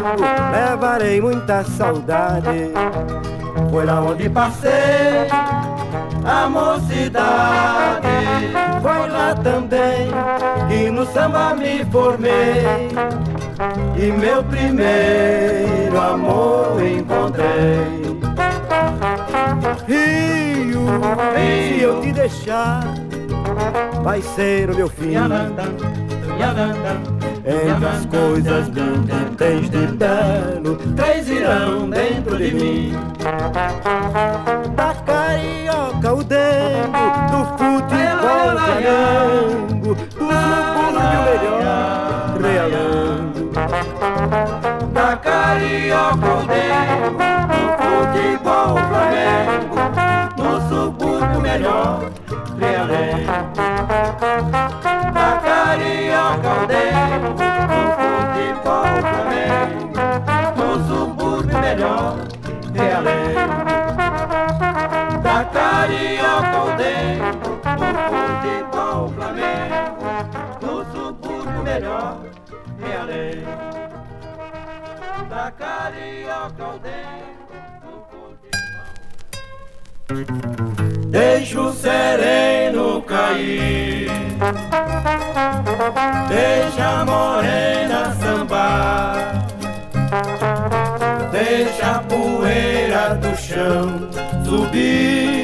levarei 0.50 1.20
muita 1.20 1.62
saudade. 1.62 2.72
Foi 3.70 3.84
lá 3.84 4.00
onde 4.00 4.28
passei 4.28 5.28
a 6.24 6.48
mocidade. 6.48 8.06
Foi 8.82 9.08
lá 9.08 9.34
também 9.34 10.08
que 10.68 10.90
no 10.90 11.06
samba 11.06 11.54
me 11.54 11.84
formei. 11.86 12.88
E 13.96 14.12
meu 14.12 14.42
primeiro 14.44 15.98
amor 15.98 16.82
encontrei. 16.82 18.06
Rio, 19.86 21.00
se 21.34 21.80
eu 21.80 22.00
te 22.00 22.12
deixar, 22.12 22.84
vai 24.02 24.20
ser 24.20 24.70
o 24.70 24.74
meu 24.74 24.88
fim. 24.88 25.12
Yalanda, 25.12 25.64
yalanda, 26.38 27.15
Entre 27.48 27.86
as 27.86 28.04
coisas 28.06 28.68
que 28.70 29.36
tens 29.36 29.70
de 29.70 29.86
belo, 29.86 30.76
três 30.96 31.28
irão 31.28 31.88
dentro 31.88 32.36
de 32.36 32.52
mim. 32.52 32.92
da 34.74 34.92
carioca 35.06 36.12
o 36.12 36.24
dengo, 36.24 37.06
do 37.30 37.44
futebol 37.56 38.56
do 39.94 40.25
carioca 65.86 66.56
ao 66.56 66.76
dengo, 66.76 67.60
do 67.78 67.86
futebol 68.10 69.08
flamengo, 69.10 70.06
no 70.60 70.76
subúrbio 70.92 71.62
melhor, 71.62 72.18
realengo. 72.80 73.56
Da 75.28 75.50
carioca 75.52 76.64
ao 76.64 76.78
dengo, 76.80 77.52
do 77.82 77.94
futebol. 78.10 78.86
Deixa 81.08 81.60
o 81.60 81.72
sereno 81.72 83.02
cair, 83.02 84.10
deixa 86.28 87.00
a 87.00 87.04
morena 87.04 88.12
sambar, 88.16 89.45
deixa 91.56 91.90
a 91.90 91.98
poeira 92.00 93.14
do 93.14 93.34
chão 93.36 94.08
subir, 94.44 95.42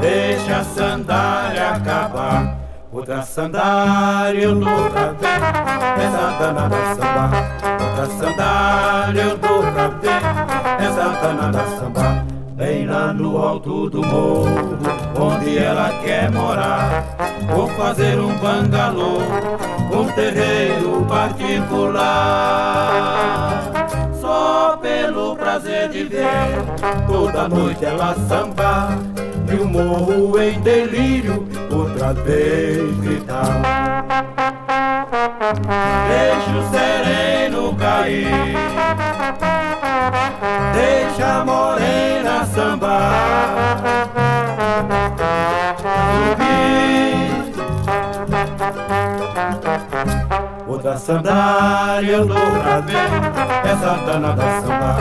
deixa 0.00 0.56
a 0.56 0.64
sandália 0.64 1.70
acabar. 1.70 2.56
Outra 2.92 3.22
sandália 3.22 4.42
eu 4.42 4.56
dou 4.56 4.90
pra 4.90 5.12
ver, 5.12 5.40
essa 6.02 6.36
danada 6.38 6.76
samba. 6.96 7.30
Outra 7.84 8.06
sandália 8.18 9.22
eu 9.22 9.38
dou 9.38 9.62
pra 9.62 9.88
ver, 10.02 10.20
essa 10.84 11.08
danada 11.22 11.64
samba. 11.78 12.26
Bem 12.56 12.86
lá 12.86 13.12
no 13.12 13.38
alto 13.38 13.88
do 13.88 14.04
morro, 14.04 14.78
onde 15.18 15.56
ela 15.58 15.90
quer 16.02 16.28
morar. 16.32 17.04
Vou 17.54 17.68
fazer 17.68 18.18
um 18.18 18.36
bangalô 18.38 19.20
com 19.88 20.06
terreiro 20.12 21.06
particular. 21.08 22.50
Pelo 24.80 25.36
prazer 25.36 25.88
de 25.90 26.04
ver 26.04 26.24
toda 27.06 27.48
noite 27.48 27.84
ela 27.84 28.14
sambar 28.28 28.98
e 29.50 29.54
o 29.54 29.66
morro 29.66 30.40
em 30.40 30.60
delírio 30.60 31.46
outra 31.70 32.12
vez 32.14 32.96
gritar. 33.00 33.62
Deixa 36.08 36.50
o 36.58 36.70
sereno 36.70 37.74
cair, 37.76 38.26
deixa 40.74 41.40
a 41.40 41.44
morena 41.44 42.46
sambar. 42.46 44.19
Outra 50.80 50.96
sandália 50.96 52.10
eu 52.10 52.24
dou 52.24 52.36
pra 52.38 52.80
ver 52.80 53.10
Essa 53.70 53.98
danada 54.06 54.42
samba 54.62 54.96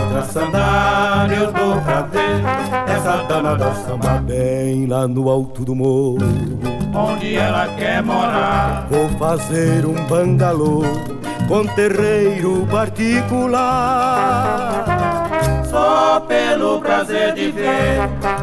Outra 0.00 0.22
sandália 0.22 1.34
eu 1.34 1.52
dou 1.52 1.80
pra 1.80 2.02
ver 2.02 2.40
Essa 2.86 3.16
danada 3.24 3.74
samba 3.74 4.10
Bem 4.18 4.86
lá 4.86 5.08
no 5.08 5.28
alto 5.28 5.64
do 5.64 5.74
morro. 5.74 6.18
Onde 6.94 7.34
ela 7.34 7.66
quer 7.76 8.00
morar? 8.00 8.86
Vou 8.88 9.08
fazer 9.18 9.84
um 9.84 9.96
bangalô 10.06 10.84
Com 11.48 11.66
terreiro 11.66 12.64
particular 12.70 14.04
Só 15.74 16.20
pelo 16.20 16.80
prazer 16.80 17.34
de 17.34 17.50
ver. 17.50 17.98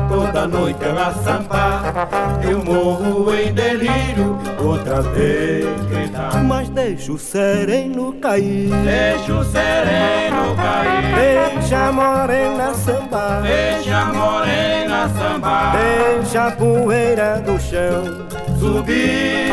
Toda 0.09 0.45
noite 0.45 0.83
ela 0.83 1.13
sambar 1.13 2.09
Eu 2.43 2.61
morro 2.61 3.33
em 3.33 3.53
delírio 3.53 4.37
Outra 4.61 5.01
vez. 5.01 5.65
Gritar 5.89 6.43
Mas 6.43 6.67
deixa 6.67 7.13
o 7.13 7.17
sereno 7.17 8.11
cair. 8.19 8.69
Deixa 8.83 9.33
o 9.33 9.45
sereno 9.45 10.55
cair. 10.57 11.51
Deixa 11.55 11.87
a 11.87 11.91
morena 11.93 12.73
sambar. 12.73 13.41
Deixa 13.43 13.97
a 13.97 14.05
morena 14.07 15.09
sambar. 15.17 15.77
Deixa 15.77 16.47
a 16.47 16.51
poeira 16.51 17.41
do 17.45 17.57
chão 17.57 18.27
Subir 18.59 19.47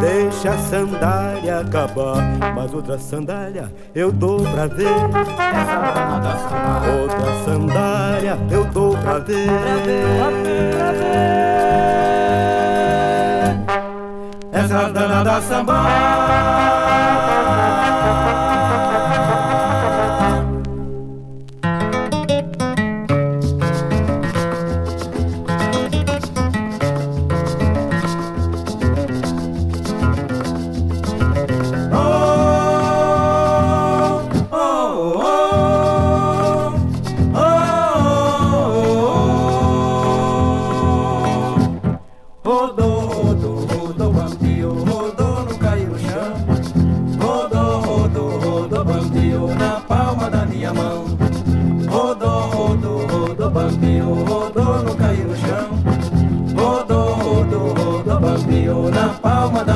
Deixa 0.00 0.50
a 0.50 0.58
sandália 0.58 1.60
acabar 1.60 2.22
Mas 2.54 2.72
outra 2.72 2.98
sandália 2.98 3.70
eu 3.94 4.12
dou 4.12 4.40
pra 4.40 4.66
ver. 4.66 4.86
Outra 7.00 7.44
sandália 7.44 8.38
eu 8.50 8.64
dou 8.66 8.96
pra 8.96 9.18
ver. 9.18 9.46
Essa 14.52 14.90
danada 14.90 15.40
samba 15.42 16.79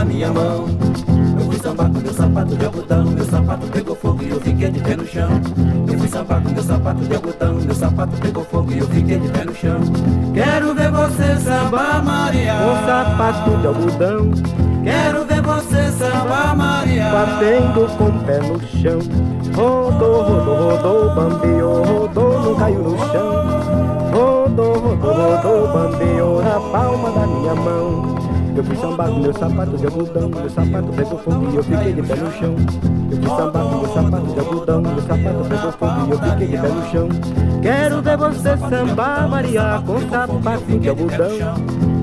minha 0.04 0.30
mão. 0.32 0.66
Eu 1.38 1.46
fui 1.46 1.58
sambar 1.58 1.90
com 1.90 1.98
meu 1.98 2.12
sapato 2.12 2.56
de 2.56 2.64
algodão, 2.64 3.04
meu 3.04 3.24
sapato 3.24 3.66
pegou 3.68 3.96
fogo 3.96 4.22
e 4.22 4.30
eu 4.30 4.40
fiquei 4.40 4.70
de 4.70 4.80
pé 4.80 4.96
no 4.96 5.06
chão. 5.06 5.30
Eu 5.90 5.98
fui 5.98 6.08
sambar 6.08 6.42
com 6.42 6.50
meu 6.50 6.62
sapato 6.62 7.00
de 7.00 7.14
algodão, 7.14 7.54
meu 7.54 7.74
sapato 7.74 8.16
pegou 8.20 8.44
fogo 8.44 8.72
e 8.72 8.78
eu 8.78 8.86
fiquei 8.88 9.18
de 9.18 9.28
pé 9.28 9.44
no 9.44 9.54
chão. 9.54 9.80
Quero 10.32 10.74
ver 10.74 10.90
você 10.90 11.36
sambar, 11.40 12.04
Maria. 12.04 12.54
Com 12.54 12.86
sapato 12.86 13.50
de 13.58 13.66
algodão 13.66 14.30
Quero 14.84 15.24
ver 15.24 15.40
você 15.40 15.90
sambar, 15.92 16.56
Maria. 16.56 17.10
Batendo 17.10 17.96
com 17.96 18.04
o 18.04 18.24
pé 18.24 18.38
no 18.40 18.60
chão 18.60 18.98
Rodou, 19.54 20.22
rodou, 20.22 20.76
rodou, 20.76 21.14
bambiou, 21.14 21.84
rodou, 21.84 22.42
não 22.42 22.54
caiu 22.56 22.80
no 22.80 22.98
chão 22.98 23.44
Rodou, 24.12 24.78
rodou, 24.78 25.14
rodou, 25.14 25.68
bambiou 25.72 26.42
na 26.42 26.60
palma 26.70 27.10
da 27.12 27.26
minha 27.26 27.54
mão 27.54 28.33
eu 28.56 28.64
fui 28.64 28.76
sambar 28.76 29.08
com 29.08 29.20
meu 29.20 29.32
sapato 29.32 29.76
de 29.76 29.86
algodão, 29.86 30.28
meu 30.28 30.50
sapato 30.50 30.92
pegou 30.92 31.18
fogo 31.18 31.50
e 31.50 31.56
eu 31.56 31.64
fiquei 31.64 31.92
de 31.92 32.02
pé 32.02 32.14
no 32.16 32.32
chão. 32.32 32.56
Eu 33.10 33.16
fui 33.16 33.36
sambar 33.36 33.64
com 33.64 33.76
meu 33.78 33.94
sapato 33.94 34.26
de 34.26 34.38
algodão, 34.38 34.82
meu 34.82 35.02
sapato 35.02 35.48
pegou 35.48 35.72
fogo 35.72 36.06
e 36.06 36.10
eu 36.10 36.18
fiquei 36.18 36.46
de 36.46 36.58
pé 36.58 36.68
no 36.68 36.90
chão. 36.90 37.08
Quero 37.62 38.02
ver 38.02 38.16
você 38.16 38.56
sambar, 38.56 39.28
Maria, 39.28 39.82
com 39.84 40.00
sapato 40.08 40.78
de 40.78 40.88
algodão. 40.88 41.28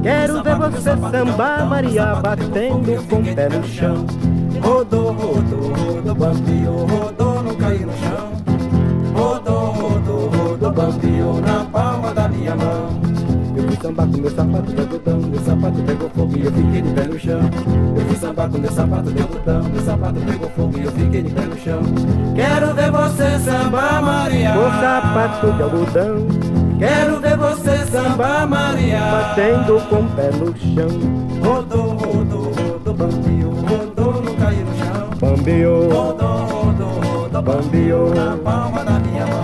Quero 0.04 0.43
ver 0.43 0.56
você 0.56 0.97
sambar, 0.97 1.66
Maria, 1.68 2.16
batendo 2.16 3.08
com 3.08 3.16
o 3.18 3.36
pé 3.36 3.49
no 3.49 3.64
chão. 3.64 4.06
Rodou, 4.62 5.14
rodou, 5.14 5.74
rodou, 5.74 6.16
bambiou, 6.16 6.86
rodou, 6.86 7.43
não 7.43 7.56
caiu 7.56 7.88
no 7.88 7.93
chão. 7.93 8.32
Rodou, 9.14 9.72
rodou, 9.72 10.30
rodou, 10.30 10.72
bambiou 10.72 11.41
na 11.41 11.66
palma 11.66 12.14
da 12.14 12.28
minha 12.28 12.56
mão. 12.56 13.21
Sambar 13.82 14.06
com 14.08 14.18
meu 14.20 14.30
sapato 14.30 14.72
de 14.74 14.80
algodão, 14.80 15.18
meu 15.18 15.40
sapato 15.40 15.82
pegou 15.84 16.10
fogo 16.12 16.38
e 16.38 16.46
eu 16.46 16.52
fiquei 16.52 16.82
de 16.84 16.90
pé 16.92 17.04
no 17.08 17.20
chão. 17.20 17.40
Eu 17.98 18.06
fui 18.06 18.16
sambar 18.16 18.50
com 18.50 18.58
meu 18.60 18.72
sapato 18.72 19.12
de 19.12 19.22
algodão, 19.24 19.64
meu 19.64 19.82
sapato 19.82 20.20
pegou 20.20 20.50
fogo 20.52 20.78
e 20.78 20.84
eu 20.84 20.92
fiquei 20.92 21.24
de 21.24 21.30
pé 21.32 21.42
no 21.42 21.58
chão. 21.58 21.82
Quero 22.36 22.74
ver 22.76 22.92
você 22.92 23.40
sambar, 23.40 24.04
Maria. 24.04 24.54
Com 24.54 24.70
sapato 24.82 25.52
de 25.54 25.64
algodão, 25.64 26.28
Quero 26.78 27.20
ver 27.20 27.38
você 27.38 27.78
sambar, 27.92 28.48
Maria. 28.48 29.00
batendo 29.00 29.82
com 29.90 29.96
o 29.96 30.10
pé 30.12 30.30
no 30.30 30.56
chão. 30.58 31.44
Rodou, 31.44 31.90
rodou, 31.94 32.52
rodou, 32.54 32.94
bambiou, 32.94 33.52
rodou, 33.52 34.22
não 34.22 34.36
caiu 34.36 34.66
no 34.66 34.78
chão. 34.78 35.10
Bambiou, 35.20 35.90
Rodou, 35.92 36.28
rodou, 36.28 37.02
rodou, 37.02 37.42
bambiou, 37.42 38.14
na 38.14 38.38
palma 38.38 38.84
da 38.86 39.00
minha 39.00 39.26
mão. 39.26 39.41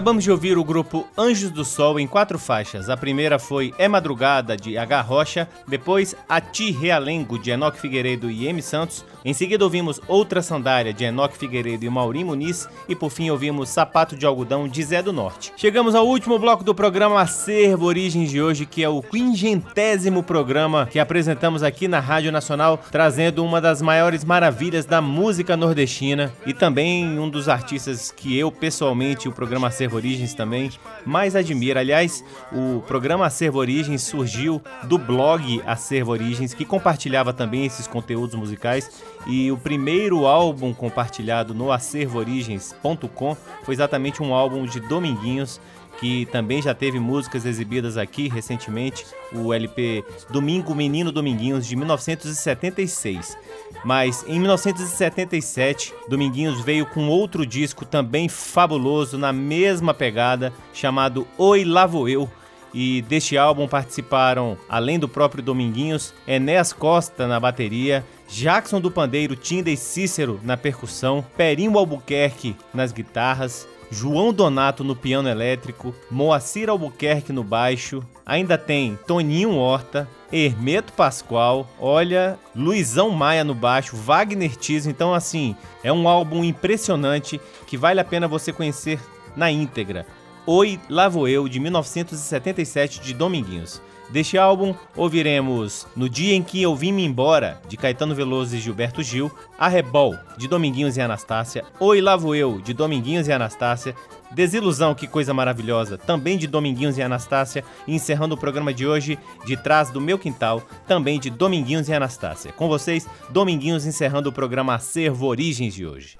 Acabamos 0.00 0.24
de 0.24 0.30
ouvir 0.30 0.56
o 0.56 0.64
grupo 0.64 1.06
Anjos 1.14 1.50
do 1.50 1.62
Sol 1.62 2.00
em 2.00 2.06
quatro 2.06 2.38
faixas. 2.38 2.88
A 2.88 2.96
primeira 2.96 3.38
foi 3.38 3.74
É 3.76 3.86
Madrugada, 3.86 4.56
de 4.56 4.78
H. 4.78 5.02
Rocha, 5.02 5.46
depois 5.68 6.16
A 6.26 6.40
Ti 6.40 6.70
Realengo, 6.70 7.38
de 7.38 7.50
Enoque 7.50 7.78
Figueiredo 7.78 8.30
e 8.30 8.46
M. 8.46 8.62
Santos. 8.62 9.04
Em 9.22 9.34
seguida 9.34 9.64
ouvimos 9.64 10.00
Outra 10.08 10.40
Sandália, 10.40 10.94
de 10.94 11.04
Enoque 11.04 11.36
Figueiredo 11.36 11.84
e 11.84 11.90
Maurim 11.90 12.24
Muniz. 12.24 12.66
E 12.88 12.96
por 12.96 13.10
fim 13.10 13.28
ouvimos 13.28 13.68
Sapato 13.68 14.16
de 14.16 14.24
Algodão, 14.24 14.66
de 14.66 14.82
Zé 14.82 15.02
do 15.02 15.12
Norte. 15.12 15.52
Chegamos 15.58 15.94
ao 15.94 16.06
último 16.06 16.38
bloco 16.38 16.64
do 16.64 16.74
programa 16.74 17.20
Acervo 17.20 17.84
Origens 17.84 18.30
de 18.30 18.40
hoje, 18.40 18.64
que 18.64 18.82
é 18.82 18.88
o 18.88 19.02
quingentésimo 19.02 20.22
programa 20.22 20.88
que 20.90 20.98
apresentamos 20.98 21.62
aqui 21.62 21.86
na 21.86 22.00
Rádio 22.00 22.32
Nacional, 22.32 22.80
trazendo 22.90 23.44
uma 23.44 23.60
das 23.60 23.82
maiores 23.82 24.24
maravilhas 24.24 24.86
da 24.86 25.02
música 25.02 25.54
nordestina 25.54 26.32
e 26.46 26.54
também 26.54 27.18
um 27.18 27.28
dos 27.28 27.46
artistas 27.46 28.10
que 28.10 28.38
eu 28.38 28.50
pessoalmente, 28.50 29.28
o 29.28 29.32
programa 29.32 29.68
Acervo 29.68 29.96
Origens 29.96 30.32
também, 30.32 30.70
mais 31.04 31.36
admiro. 31.36 31.78
Aliás, 31.78 32.24
o 32.50 32.80
programa 32.86 33.26
Acervo 33.26 33.58
Origens 33.58 34.02
surgiu 34.02 34.62
do 34.84 34.96
blog 34.96 35.62
Acervo 35.66 36.12
Origens, 36.12 36.54
que 36.54 36.64
compartilhava 36.64 37.34
também 37.34 37.66
esses 37.66 37.86
conteúdos 37.86 38.34
musicais. 38.34 38.90
E 39.26 39.50
o 39.52 39.56
primeiro 39.56 40.26
álbum 40.26 40.72
compartilhado 40.72 41.54
no 41.54 41.70
acervoorigens.com 41.70 43.36
foi 43.62 43.74
exatamente 43.74 44.22
um 44.22 44.34
álbum 44.34 44.64
de 44.64 44.80
Dominguinhos, 44.80 45.60
que 45.98 46.24
também 46.26 46.62
já 46.62 46.74
teve 46.74 46.98
músicas 46.98 47.44
exibidas 47.44 47.98
aqui 47.98 48.28
recentemente, 48.28 49.04
o 49.34 49.52
LP 49.52 50.02
Domingo 50.30 50.74
Menino 50.74 51.12
Dominguinhos 51.12 51.66
de 51.66 51.76
1976. 51.76 53.36
Mas 53.84 54.24
em 54.26 54.38
1977, 54.38 55.92
Dominguinhos 56.08 56.60
veio 56.62 56.86
com 56.86 57.08
outro 57.08 57.44
disco 57.44 57.84
também 57.84 58.28
fabuloso 58.28 59.18
na 59.18 59.32
mesma 59.32 59.92
pegada, 59.92 60.52
chamado 60.72 61.26
Oi 61.36 61.64
Lá 61.64 61.84
Vou 61.86 62.08
Eu. 62.08 62.30
E 62.72 63.02
deste 63.02 63.36
álbum 63.36 63.66
participaram, 63.66 64.56
além 64.68 64.98
do 64.98 65.08
próprio 65.08 65.42
Dominguinhos, 65.42 66.14
Enéas 66.26 66.72
Costa 66.72 67.26
na 67.26 67.40
bateria, 67.40 68.04
Jackson 68.28 68.80
do 68.80 68.90
Pandeiro, 68.90 69.34
Tinda 69.34 69.70
e 69.70 69.76
Cícero 69.76 70.40
na 70.44 70.56
percussão, 70.56 71.24
Perinho 71.36 71.76
Albuquerque 71.76 72.54
nas 72.72 72.92
guitarras, 72.92 73.66
João 73.90 74.32
Donato 74.32 74.84
no 74.84 74.94
piano 74.94 75.28
elétrico, 75.28 75.92
Moacir 76.08 76.70
Albuquerque 76.70 77.32
no 77.32 77.42
baixo, 77.42 78.04
ainda 78.24 78.56
tem 78.56 78.96
Toninho 79.04 79.56
Horta, 79.56 80.08
Hermeto 80.32 80.92
Pascoal, 80.92 81.68
olha, 81.80 82.38
Luizão 82.54 83.10
Maia 83.10 83.42
no 83.42 83.54
baixo, 83.54 83.96
Wagner 83.96 84.54
Tiso, 84.54 84.88
então 84.88 85.12
assim, 85.12 85.56
é 85.82 85.92
um 85.92 86.06
álbum 86.06 86.44
impressionante 86.44 87.40
que 87.66 87.76
vale 87.76 87.98
a 87.98 88.04
pena 88.04 88.28
você 88.28 88.52
conhecer 88.52 89.00
na 89.36 89.50
íntegra. 89.50 90.06
Oi, 90.52 90.80
Lá 90.88 91.08
Vou 91.08 91.28
Eu, 91.28 91.48
de 91.48 91.60
1977, 91.60 93.00
de 93.00 93.14
Dominguinhos. 93.14 93.80
Deste 94.08 94.36
álbum, 94.36 94.74
ouviremos 94.96 95.86
No 95.94 96.08
Dia 96.08 96.34
em 96.34 96.42
que 96.42 96.60
Eu 96.60 96.74
Vim 96.74 96.90
Me 96.90 97.04
Embora, 97.04 97.62
de 97.68 97.76
Caetano 97.76 98.16
Veloso 98.16 98.56
e 98.56 98.58
Gilberto 98.58 99.00
Gil, 99.00 99.30
Arrebol, 99.56 100.16
de 100.36 100.48
Dominguinhos 100.48 100.96
e 100.96 101.00
Anastácia, 101.00 101.64
Oi 101.78 102.00
Lá 102.00 102.16
Vou 102.16 102.34
Eu, 102.34 102.60
de 102.60 102.74
Dominguinhos 102.74 103.28
e 103.28 103.32
Anastácia, 103.32 103.94
Desilusão, 104.32 104.92
que 104.92 105.06
coisa 105.06 105.32
maravilhosa, 105.32 105.96
também 105.96 106.36
de 106.36 106.48
Dominguinhos 106.48 106.98
e 106.98 107.02
Anastácia, 107.02 107.62
e 107.86 107.94
encerrando 107.94 108.34
o 108.34 108.38
programa 108.38 108.74
de 108.74 108.84
hoje, 108.84 109.20
de 109.46 109.56
Trás 109.56 109.88
do 109.92 110.00
Meu 110.00 110.18
Quintal, 110.18 110.64
também 110.84 111.20
de 111.20 111.30
Dominguinhos 111.30 111.88
e 111.88 111.94
Anastácia. 111.94 112.50
Com 112.50 112.66
vocês, 112.66 113.06
Dominguinhos 113.28 113.86
encerrando 113.86 114.30
o 114.30 114.32
programa 114.32 114.74
Acervo 114.74 115.28
Origens 115.28 115.72
de 115.72 115.86
hoje. 115.86 116.18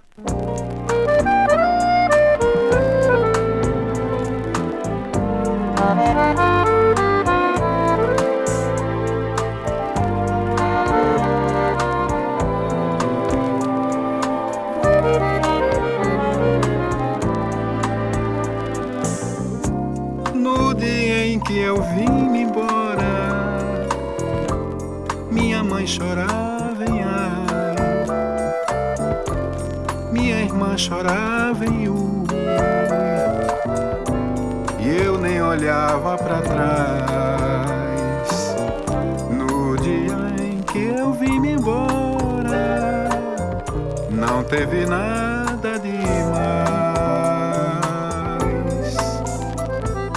No 5.91 5.97
dia 20.75 21.27
em 21.27 21.41
que 21.41 21.59
eu 21.59 21.83
vim 21.83 22.39
embora, 22.41 23.89
minha 25.29 25.65
mãe 25.65 25.89
chorava 25.89 26.85
em 26.85 27.03
ai, 27.03 27.47
minha 30.13 30.41
irmã 30.41 30.79
chorava 30.79 31.65
em 31.65 31.89
ui, 31.89 32.10
olhava 35.51 36.17
para 36.17 36.41
trás. 36.43 38.31
No 39.31 39.77
dia 39.79 40.17
em 40.45 40.63
que 40.63 40.79
eu 40.79 41.13
vim 41.13 41.45
embora, 41.45 43.09
não 44.11 44.45
teve 44.45 44.87
nada 44.87 45.79
demais. 45.79 46.71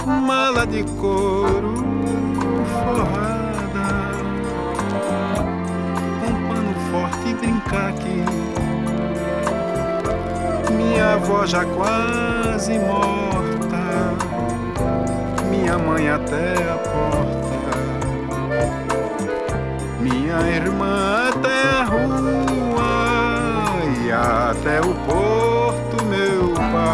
Mala 0.06 0.64
de 0.66 0.84
couro 1.00 1.74
forrada, 2.84 3.88
um 6.22 6.34
pano 6.48 6.74
forte 6.90 7.28
e 7.28 7.34
aqui. 7.88 8.24
Minha 10.72 11.14
avó 11.14 11.44
já 11.44 11.64
quase 11.64 12.78
morta, 12.78 13.33
minha 15.64 15.78
mãe 15.78 16.10
até 16.10 16.52
a 16.70 16.76
porta, 16.76 17.48
minha 19.98 20.40
irmã 20.54 21.30
até 21.30 21.70
a 21.70 21.84
rua 21.84 22.84
e 24.04 24.12
até 24.12 24.80
o 24.80 24.94
porto, 25.06 26.04
meu 26.04 26.52
pai, 26.70 26.84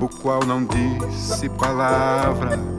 o 0.00 0.08
qual 0.22 0.40
não 0.46 0.64
disse 0.64 1.50
palavra 1.50 2.73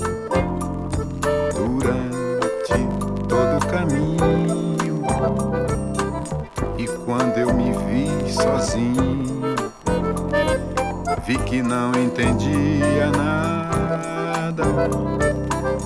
que 11.56 11.62
não 11.62 11.92
entendia 11.94 13.10
nada, 13.16 14.66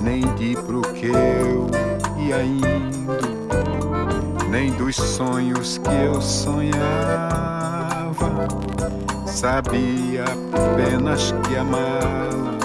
nem 0.02 0.22
de 0.34 0.56
pro 0.56 0.82
que 0.82 1.06
eu 1.06 1.70
ia 2.18 2.44
indo, 2.44 3.20
nem 4.50 4.72
dos 4.72 4.96
sonhos 4.96 5.78
que 5.78 5.94
eu 5.94 6.20
sonhava. 6.20 6.80
Sabia 9.28 10.24
apenas 10.24 11.36
que 11.44 11.56
a 11.56 11.64
mala 11.64 12.58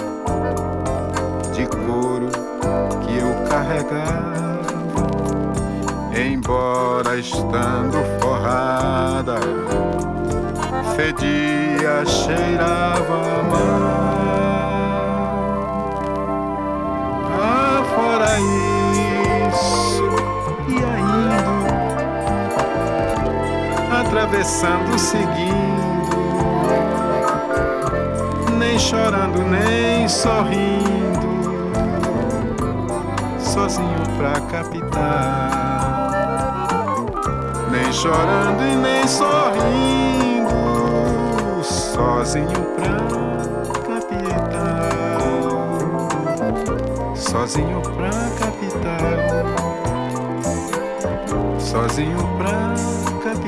de 1.53 1.67
couro 1.67 2.31
que 3.05 3.17
eu 3.19 3.35
carregava, 3.47 4.65
embora 6.17 7.19
estando 7.19 7.97
forrada, 8.19 9.35
fedia, 10.95 12.05
cheirava 12.05 13.43
mal. 13.43 13.85
Ah, 17.37 17.83
fora 17.93 18.39
isso, 19.49 20.09
ia 20.69 20.93
indo, 20.99 21.65
atravessando, 23.93 24.97
seguindo, 24.97 26.15
nem 28.57 28.79
chorando, 28.79 29.41
nem 29.43 30.07
sorrindo, 30.07 31.27
sozinho 33.39 34.03
pra 34.17 34.39
capital. 34.49 35.35
Nem 37.69 37.91
chorando 37.91 38.63
e 38.63 38.75
nem 38.75 39.05
sorrindo, 39.05 40.24
sozinho 42.15 42.63
pra 42.75 42.95
capital. 43.83 44.87
Sozinho 47.15 47.81
pra 47.81 48.09
capital. 48.39 49.49
Sozinho 51.59 52.23
pra 52.37 52.73
capital. 53.21 53.44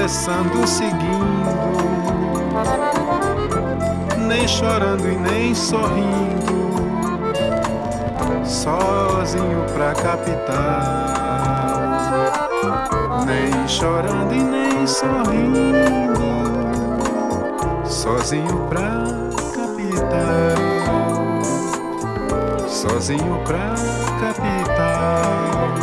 Atravessando, 0.00 0.66
seguindo, 0.66 1.06
nem 4.26 4.48
chorando 4.48 5.06
e 5.06 5.16
nem 5.16 5.54
sorrindo, 5.54 6.79
sozinho 8.50 9.64
pra 9.72 9.94
capital, 9.94 10.50
nem 13.24 13.68
chorando 13.68 14.34
e 14.34 14.42
nem 14.42 14.86
sorrindo, 14.86 16.18
sozinho 17.86 18.66
pra 18.68 19.06
capital. 19.54 20.58
Sozinho 22.68 23.40
pra 23.44 23.74
capital, 24.20 25.74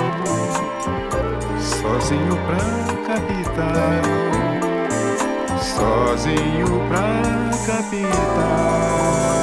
sozinho 1.60 2.38
pra 2.48 2.66
capital, 3.08 4.04
sozinho 5.62 6.82
pra 6.90 7.22
capital. 7.66 9.37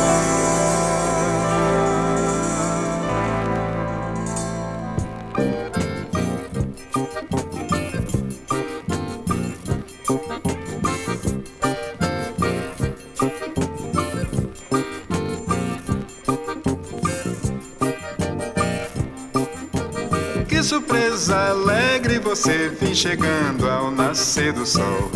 Você 22.35 22.68
vem 22.68 22.93
chegando 22.93 23.70
ao 23.70 23.93
nascer 23.93 24.53
do 24.53 24.66
sol. 24.66 25.09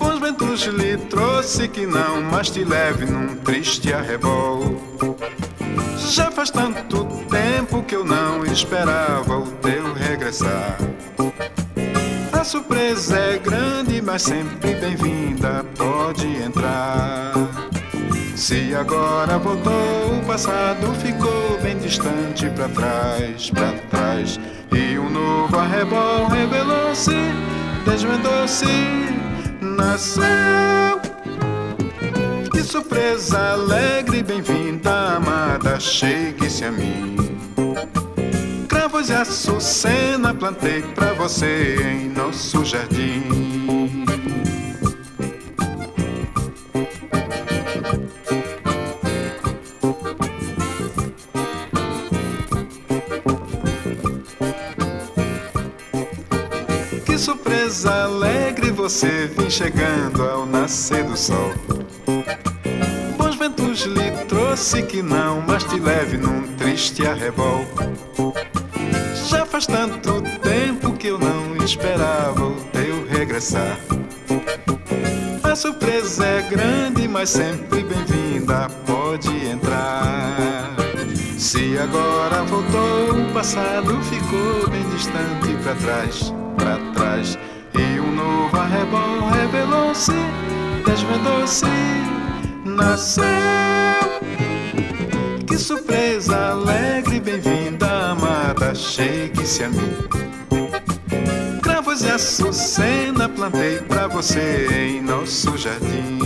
Bons 0.00 0.18
ventos 0.18 0.62
lhe 0.62 0.96
trouxe 0.96 1.68
que 1.68 1.86
não 1.86 2.20
mais 2.22 2.50
te 2.50 2.64
leve 2.64 3.06
num 3.06 3.36
triste 3.36 3.92
arrebol. 3.92 4.82
Já 5.96 6.28
faz 6.28 6.50
tanto 6.50 7.04
tempo 7.30 7.84
que 7.84 7.94
eu 7.94 8.04
não 8.04 8.44
esperava 8.44 9.38
o 9.38 9.46
teu 9.46 9.94
regressar. 9.94 10.76
A 12.32 12.42
surpresa 12.42 13.16
é 13.16 13.38
grande, 13.38 14.02
mas 14.02 14.22
sempre 14.22 14.74
bem-vinda, 14.74 15.64
pode 15.78 16.26
entrar. 16.42 17.32
Se 18.34 18.74
agora 18.74 19.38
voltou, 19.38 20.18
o 20.20 20.26
passado 20.26 20.92
ficou 20.94 21.60
bem 21.62 21.78
distante 21.78 22.50
para 22.50 22.68
trás, 22.70 23.50
para 23.50 23.72
trás. 23.88 24.40
Novo 25.20 25.58
arrebol 25.58 26.28
revelou-se, 26.28 27.14
desvendou-se, 27.84 28.64
nasceu. 29.60 30.24
Que 32.50 32.62
surpresa 32.62 33.52
alegre, 33.52 34.22
bem-vinda, 34.22 35.16
amada, 35.16 35.78
chegue-se 35.78 36.64
a 36.64 36.72
mim. 36.72 37.16
Cravos 38.66 39.10
e 39.10 39.12
açucena 39.12 40.32
plantei 40.32 40.80
pra 40.94 41.12
você 41.12 41.76
em 41.82 42.08
nosso 42.08 42.64
jardim. 42.64 43.39
Surpresa 57.20 58.04
alegre 58.04 58.70
você 58.70 59.30
vem 59.36 59.50
chegando 59.50 60.22
ao 60.22 60.46
nascer 60.46 61.04
do 61.04 61.14
sol. 61.14 61.52
Bons 63.18 63.36
ventos 63.36 63.80
lhe 63.82 64.10
trouxe 64.26 64.82
que 64.82 65.02
não 65.02 65.42
mais 65.42 65.62
te 65.64 65.78
leve 65.78 66.16
num 66.16 66.56
triste 66.56 67.06
arrebol. 67.06 67.66
Já 69.28 69.44
faz 69.44 69.66
tanto 69.66 70.22
tempo 70.40 70.94
que 70.94 71.08
eu 71.08 71.18
não 71.18 71.62
esperava 71.62 72.42
o 72.42 72.54
teu 72.72 73.06
regressar. 73.06 73.78
A 75.42 75.54
surpresa 75.54 76.24
é 76.24 76.40
grande, 76.40 77.06
mas 77.06 77.28
sempre 77.28 77.84
bem-vinda, 77.84 78.70
pode 78.86 79.28
entrar. 79.46 80.49
Se 81.40 81.78
agora 81.78 82.42
voltou, 82.44 83.18
o 83.18 83.32
passado 83.32 83.98
ficou 84.02 84.68
bem 84.68 84.86
distante 84.90 85.56
para 85.62 85.74
trás 85.74 86.34
para 86.58 86.76
trás 86.92 87.38
e 87.72 87.98
um 87.98 88.14
novo 88.14 88.54
arrebol 88.54 89.30
revelou-se, 89.30 90.12
desvendou-se, 90.84 91.64
nasceu. 92.66 93.24
Que 95.46 95.56
surpresa 95.56 96.50
alegre, 96.50 97.18
bem-vinda, 97.18 98.10
amada, 98.10 98.74
chegue-se 98.74 99.64
a 99.64 99.70
mim. 99.70 99.96
Cravos 101.62 102.02
e 102.02 102.10
açucena 102.10 103.30
plantei 103.30 103.78
pra 103.78 104.06
você 104.08 104.66
em 104.70 105.00
nosso 105.00 105.56
jardim. 105.56 106.20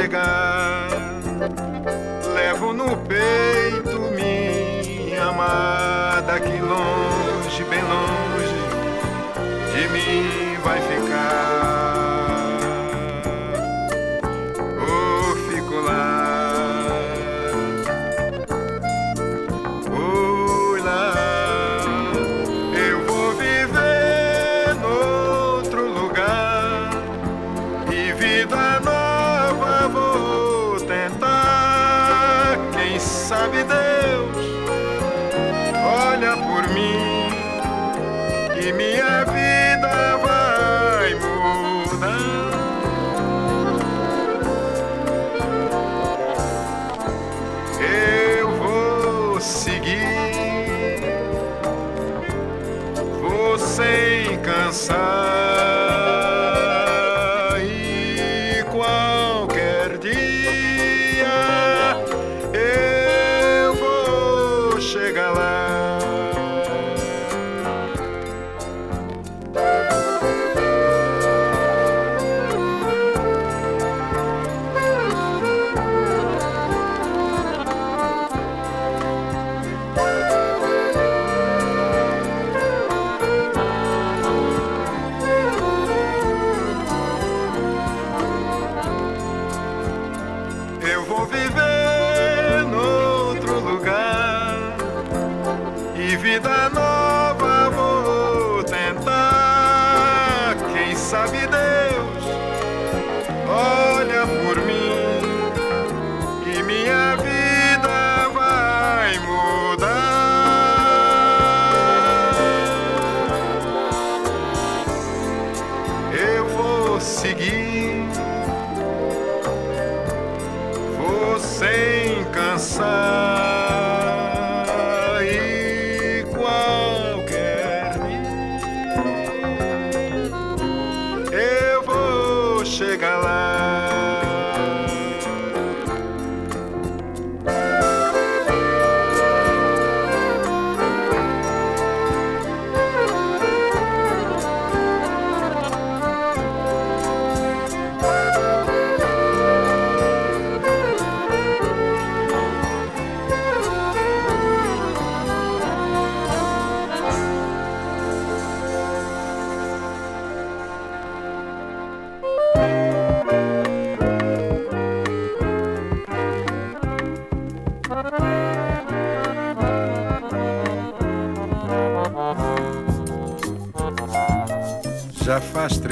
De 0.00 0.39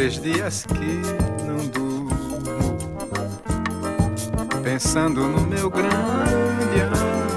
três 0.08 0.22
dias 0.22 0.64
que 0.66 1.02
não 1.44 1.58
durmo, 1.66 2.08
pensando 4.62 5.28
no 5.28 5.42
meu 5.42 5.68
grande 5.68 6.80
amor. 6.80 7.28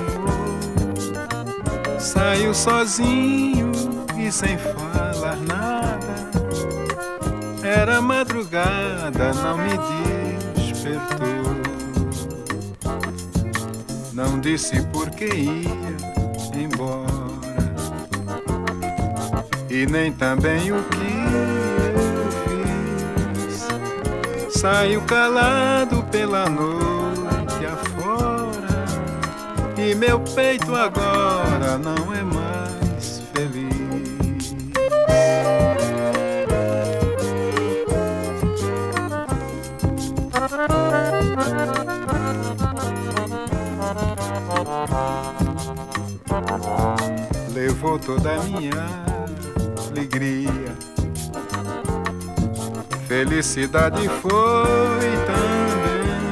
Saiu 1.99 2.53
sozinho 2.53 3.71
e 4.17 4.31
sem 4.31 4.57
falar 4.57 5.35
nada. 5.45 5.99
Era 7.61 8.01
madrugada, 8.01 9.33
não 9.33 9.57
me 9.57 9.77
despertou. 10.55 11.41
Não 14.13 14.39
disse 14.39 14.81
por 14.87 15.09
que 15.09 15.25
ia 15.25 15.67
embora 16.55 17.11
e 19.69 19.85
nem 19.85 20.11
também 20.11 20.71
o 20.71 20.81
que 20.83 21.60
Saio 24.61 25.01
calado 25.07 26.03
pela 26.11 26.47
noite 26.47 27.65
afora 27.65 28.85
e 29.75 29.95
meu 29.95 30.19
peito 30.19 30.75
agora 30.75 31.79
não 31.79 32.13
é 32.13 32.21
mais 32.21 33.23
feliz. 33.33 34.53
Levou 47.51 47.97
toda 47.97 48.35
a 48.35 48.43
minha 48.43 48.87
alegria. 49.89 51.00
Felicidade 53.11 54.07
foi 54.07 55.11
também. 55.27 56.31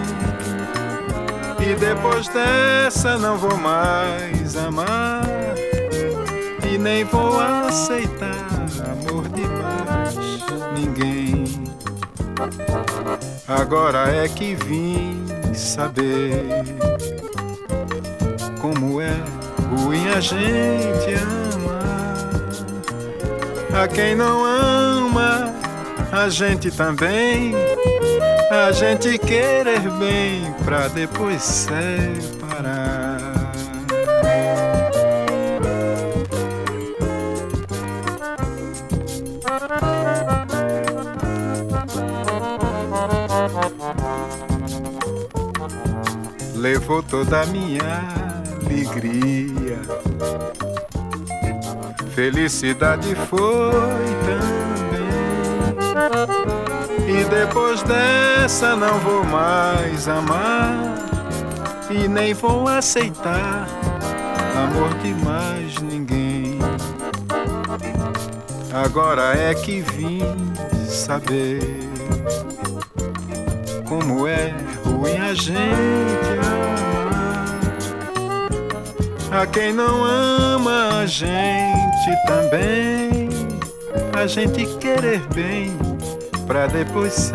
E 1.59 1.75
depois 1.75 2.29
dessa 2.29 3.17
não 3.17 3.37
vou 3.37 3.57
mais 3.57 4.55
amar. 4.55 5.21
E 6.71 6.77
nem 6.77 7.03
vou 7.03 7.37
aceitar 7.37 8.45
amor 8.91 9.27
de 9.27 9.41
mais 9.41 10.15
ninguém. 10.73 11.43
Agora 13.45 14.15
é 14.15 14.29
que 14.29 14.55
vim 14.55 15.25
saber 15.53 16.45
como 18.61 19.01
é 19.01 19.17
ruim 19.69 20.07
a 20.15 20.21
gente 20.21 21.13
amar. 21.21 22.15
A 23.83 23.85
quem 23.85 24.15
não 24.15 24.45
ama, 24.45 25.48
a 26.19 26.29
gente 26.29 26.69
também. 26.69 27.53
A 28.51 28.71
gente 28.71 29.17
querer 29.17 29.79
bem 29.99 30.53
pra 30.65 30.87
depois 30.89 31.41
separar. 31.41 33.19
Levou 46.55 47.01
toda 47.01 47.41
a 47.41 47.45
minha 47.45 48.03
alegria 48.65 49.79
Felicidade 52.13 53.15
foi 53.15 53.39
também. 54.25 54.58
Depois 57.29 57.83
dessa 57.83 58.75
não 58.75 58.99
vou 58.99 59.23
mais 59.23 60.07
amar. 60.07 60.73
E 61.89 62.07
nem 62.07 62.33
vou 62.33 62.67
aceitar 62.67 63.67
amor 64.55 64.93
de 64.99 65.13
mais 65.23 65.77
ninguém. 65.79 66.59
Agora 68.73 69.35
é 69.35 69.53
que 69.53 69.81
vim 69.81 70.21
saber 70.87 71.61
como 73.87 74.27
é 74.27 74.53
ruim 74.83 75.17
a 75.17 75.33
gente 75.33 75.59
amar. 76.45 77.49
A 79.41 79.45
quem 79.45 79.73
não 79.73 80.03
ama 80.03 81.01
a 81.01 81.05
gente 81.05 81.29
também 82.27 83.29
a 84.13 84.27
gente 84.27 84.65
querer 84.77 85.21
bem 85.33 85.88
pra 86.49 86.65
depois 86.65 87.31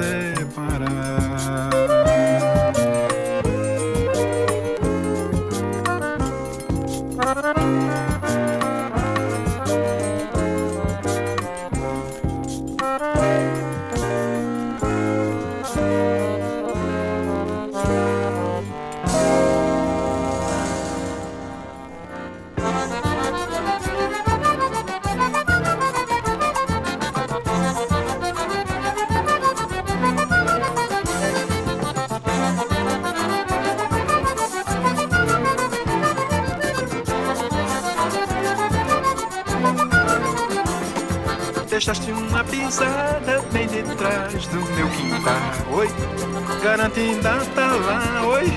garanto 46.64 46.98
ainda 46.98 47.44
tá 47.54 47.66
lá. 47.66 48.26
Oi, 48.26 48.50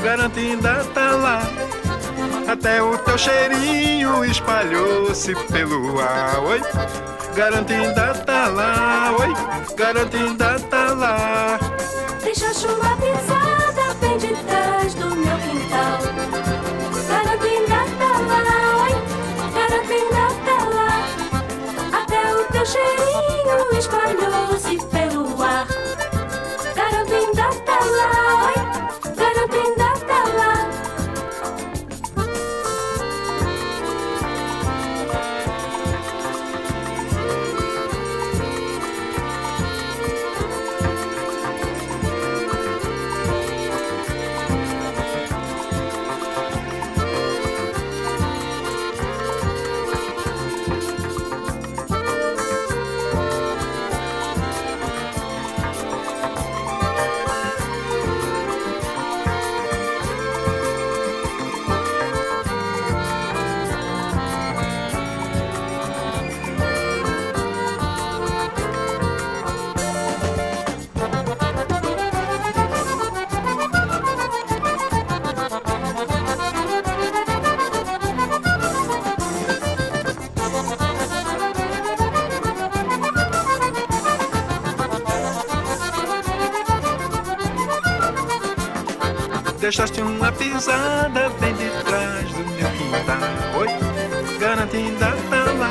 garanto 0.00 0.38
ainda 0.38 0.84
tá 0.94 1.10
lá. 1.10 1.42
Até 2.46 2.80
o 2.80 2.96
teu 2.98 3.18
cheirinho 3.18 4.24
espalhou-se 4.24 5.34
pelo 5.50 6.00
ar. 6.00 6.38
Oi, 6.38 6.60
garanto 7.34 7.72
ainda 7.72 8.14
tá 8.14 8.46
lá. 8.46 9.12
Oi, 9.18 9.74
garanto 9.74 10.16
ainda 10.16 10.60
tá 10.70 10.92
lá. 10.94 11.58
Deixaste 12.22 12.68
uma 12.68 12.96
pisada 12.96 13.37
Deixaste 89.68 90.00
uma 90.00 90.32
pisada 90.32 91.28
bem 91.38 91.52
detrás 91.52 92.24
do 92.32 92.38
meu 92.38 92.70
quintal. 92.70 93.60
Oi, 93.60 94.38
garanto 94.38 94.74
ainda 94.74 95.12
tá 95.28 95.44
lá. 95.60 95.70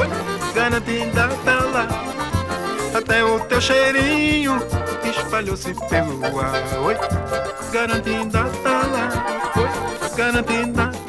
Oi, 0.00 0.08
garanto 0.54 0.90
ainda 0.90 1.28
tá 1.28 1.58
lá. 1.66 1.86
até 2.96 3.22
o 3.22 3.38
teu 3.40 3.60
cheirinho 3.60 4.58
espalhou-se 5.04 5.74
pelo 5.90 6.40
ar. 6.40 6.54
Oi, 6.86 6.96
garantindo 7.70 8.38
a 8.38 8.44
lá, 8.44 9.52
oi, 9.58 10.16
garantindo 10.16 10.80
a 10.80 10.84
lá. 10.84 11.03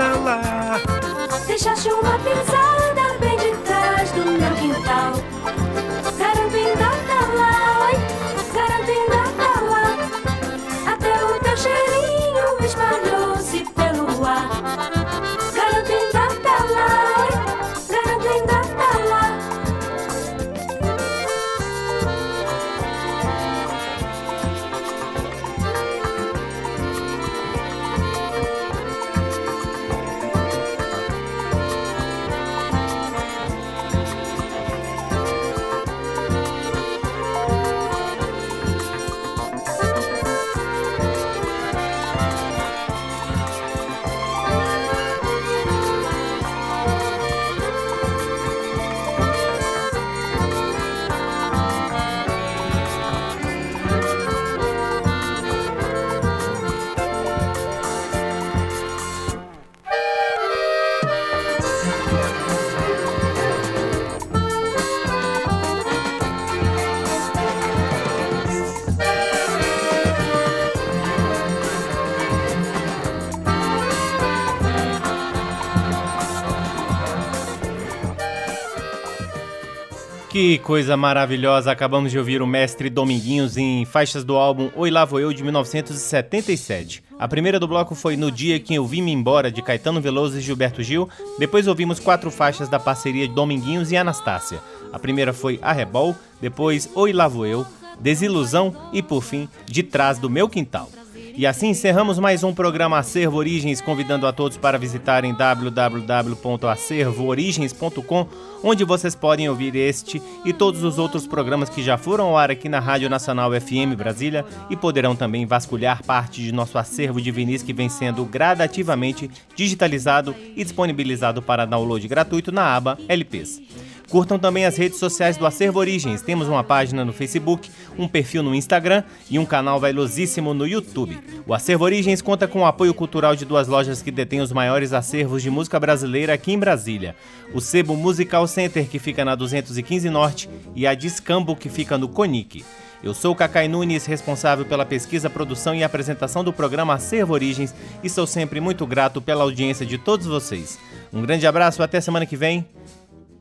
Que 80.36 80.58
coisa 80.58 80.98
maravilhosa! 80.98 81.72
Acabamos 81.72 82.12
de 82.12 82.20
ouvir 82.20 82.42
o 82.42 82.46
mestre 82.46 82.90
Dominguinhos 82.90 83.56
em 83.56 83.86
faixas 83.86 84.26
do 84.26 84.36
álbum 84.36 84.70
Oi 84.76 84.92
Lá 84.92 85.06
Vou 85.06 85.18
Eu 85.18 85.32
de 85.32 85.42
1977. 85.42 87.02
A 87.18 87.26
primeira 87.26 87.58
do 87.58 87.66
bloco 87.66 87.96
foi 87.96 88.18
No 88.18 88.30
Dia 88.30 88.60
Que 88.60 88.76
Eu 88.76 88.86
Vim 88.86 89.02
Me 89.02 89.14
Embora 89.14 89.50
de 89.50 89.62
Caetano 89.62 90.02
Veloso 90.02 90.38
e 90.38 90.42
Gilberto 90.42 90.84
Gil. 90.84 91.08
Depois 91.40 91.68
ouvimos 91.68 92.02
quatro 92.02 92.30
faixas 92.30 92.68
da 92.68 92.78
parceria 92.78 93.30
Dominguinhos 93.30 93.94
e 93.94 93.96
Anastácia. 93.96 94.60
A 94.92 95.00
primeira 95.00 95.32
foi 95.32 95.58
Arrebol, 95.62 96.14
depois 96.42 96.90
Oi 96.94 97.14
Lá 97.14 97.30
Vou 97.30 97.46
Eu, 97.46 97.66
Desilusão 97.98 98.76
e, 98.92 99.02
por 99.02 99.24
fim, 99.24 99.48
De 99.66 99.84
Trás 99.84 100.20
do 100.20 100.30
Meu 100.30 100.50
Quintal. 100.50 100.90
E 101.38 101.46
assim 101.46 101.68
encerramos 101.68 102.18
mais 102.18 102.44
um 102.44 102.54
programa 102.54 102.98
Acervo 102.98 103.36
Origens, 103.36 103.82
convidando 103.82 104.26
a 104.26 104.32
todos 104.32 104.56
para 104.56 104.78
visitarem 104.78 105.34
www.acervoorigens.com, 105.34 108.28
onde 108.64 108.86
vocês 108.86 109.16
podem 109.16 109.50
ouvir 109.50 109.76
este 109.76 110.22
e 110.46 110.54
todos 110.54 110.82
os 110.82 110.98
outros 110.98 111.28
programas 111.28 111.68
que 111.68 111.84
já 111.84 111.98
foram 111.98 112.28
ao 112.28 112.38
ar 112.38 112.52
aqui 112.52 112.70
na 112.70 112.80
Rádio 112.80 113.10
Nacional 113.10 113.52
FM 113.52 113.98
Brasília 113.98 114.46
e 114.70 114.78
poderão 114.78 115.14
também 115.14 115.46
vasculhar 115.46 116.02
parte 116.06 116.42
de 116.42 116.54
nosso 116.54 116.78
acervo 116.78 117.20
de 117.20 117.32
vinis 117.32 117.62
que 117.62 117.74
vem 117.74 117.90
sendo 117.90 118.24
gradativamente 118.24 119.30
digitalizado 119.58 120.34
e 120.56 120.64
disponibilizado 120.64 121.42
para 121.42 121.66
download 121.66 122.08
gratuito 122.08 122.50
na 122.50 122.78
aba 122.78 122.98
LPs. 123.10 123.62
Curtam 124.10 124.38
também 124.38 124.66
as 124.66 124.78
redes 124.78 125.00
sociais 125.00 125.38
do 125.38 125.46
Acervo 125.46 125.80
Origens. 125.80 126.22
Temos 126.22 126.48
uma 126.48 126.64
página 126.64 127.04
no 127.04 127.12
Facebook, 127.12 127.70
um 127.98 128.08
perfil 128.08 128.44
no 128.44 128.54
Instagram 128.54 129.04
e 129.30 129.40
um 129.40 129.46
canal 129.46 129.80
vailosíssimo 129.80 130.54
no 130.54 130.68
YouTube. 130.68 131.20
O 131.48 131.54
Acervo 131.54 131.84
Origens 131.84 132.22
conta 132.22 132.48
com 132.48 132.62
o 132.62 132.66
apoio 132.66 132.94
cultural 132.94 133.36
de 133.36 133.46
duas 133.46 133.68
lojas 133.68 134.02
que 134.02 134.12
detêm 134.12 134.42
os 134.42 134.52
maiores 134.52 134.94
acervos 134.94 135.42
de 135.42 135.50
música 135.50 135.80
brasileira 135.80 136.34
aqui 136.34 136.52
em 136.52 136.60
Brasília. 136.60 137.16
O 137.54 137.60
Sebo 137.60 137.96
Musical 137.96 138.48
Center, 138.48 138.88
que 138.88 139.00
fica 139.00 139.26
na 139.26 139.36
215 139.36 140.10
Norte, 140.10 140.50
e 140.76 140.86
a 140.86 140.94
Discambo, 140.94 141.56
que 141.56 141.70
fica 141.70 141.98
no 141.98 142.08
Conic. 142.08 142.64
Eu 143.04 143.14
sou 143.14 143.34
o 143.34 143.36
Cacai 143.36 143.68
Nunes, 143.68 144.06
responsável 144.06 144.66
pela 144.66 144.86
pesquisa, 144.86 145.30
produção 145.30 145.76
e 145.76 145.84
apresentação 145.84 146.44
do 146.44 146.54
programa 146.54 146.96
Acervo 146.96 147.34
Origens 147.34 147.76
e 148.04 148.10
sou 148.10 148.26
sempre 148.26 148.60
muito 148.60 148.86
grato 148.88 149.22
pela 149.22 149.44
audiência 149.44 149.86
de 149.86 149.98
todos 149.98 150.26
vocês. 150.26 150.80
Um 151.14 151.22
grande 151.22 151.46
abraço, 151.46 151.84
até 151.84 152.02
semana 152.02 152.26
que 152.26 152.36
vem. 152.36 152.66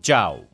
Tchau! 0.03 0.54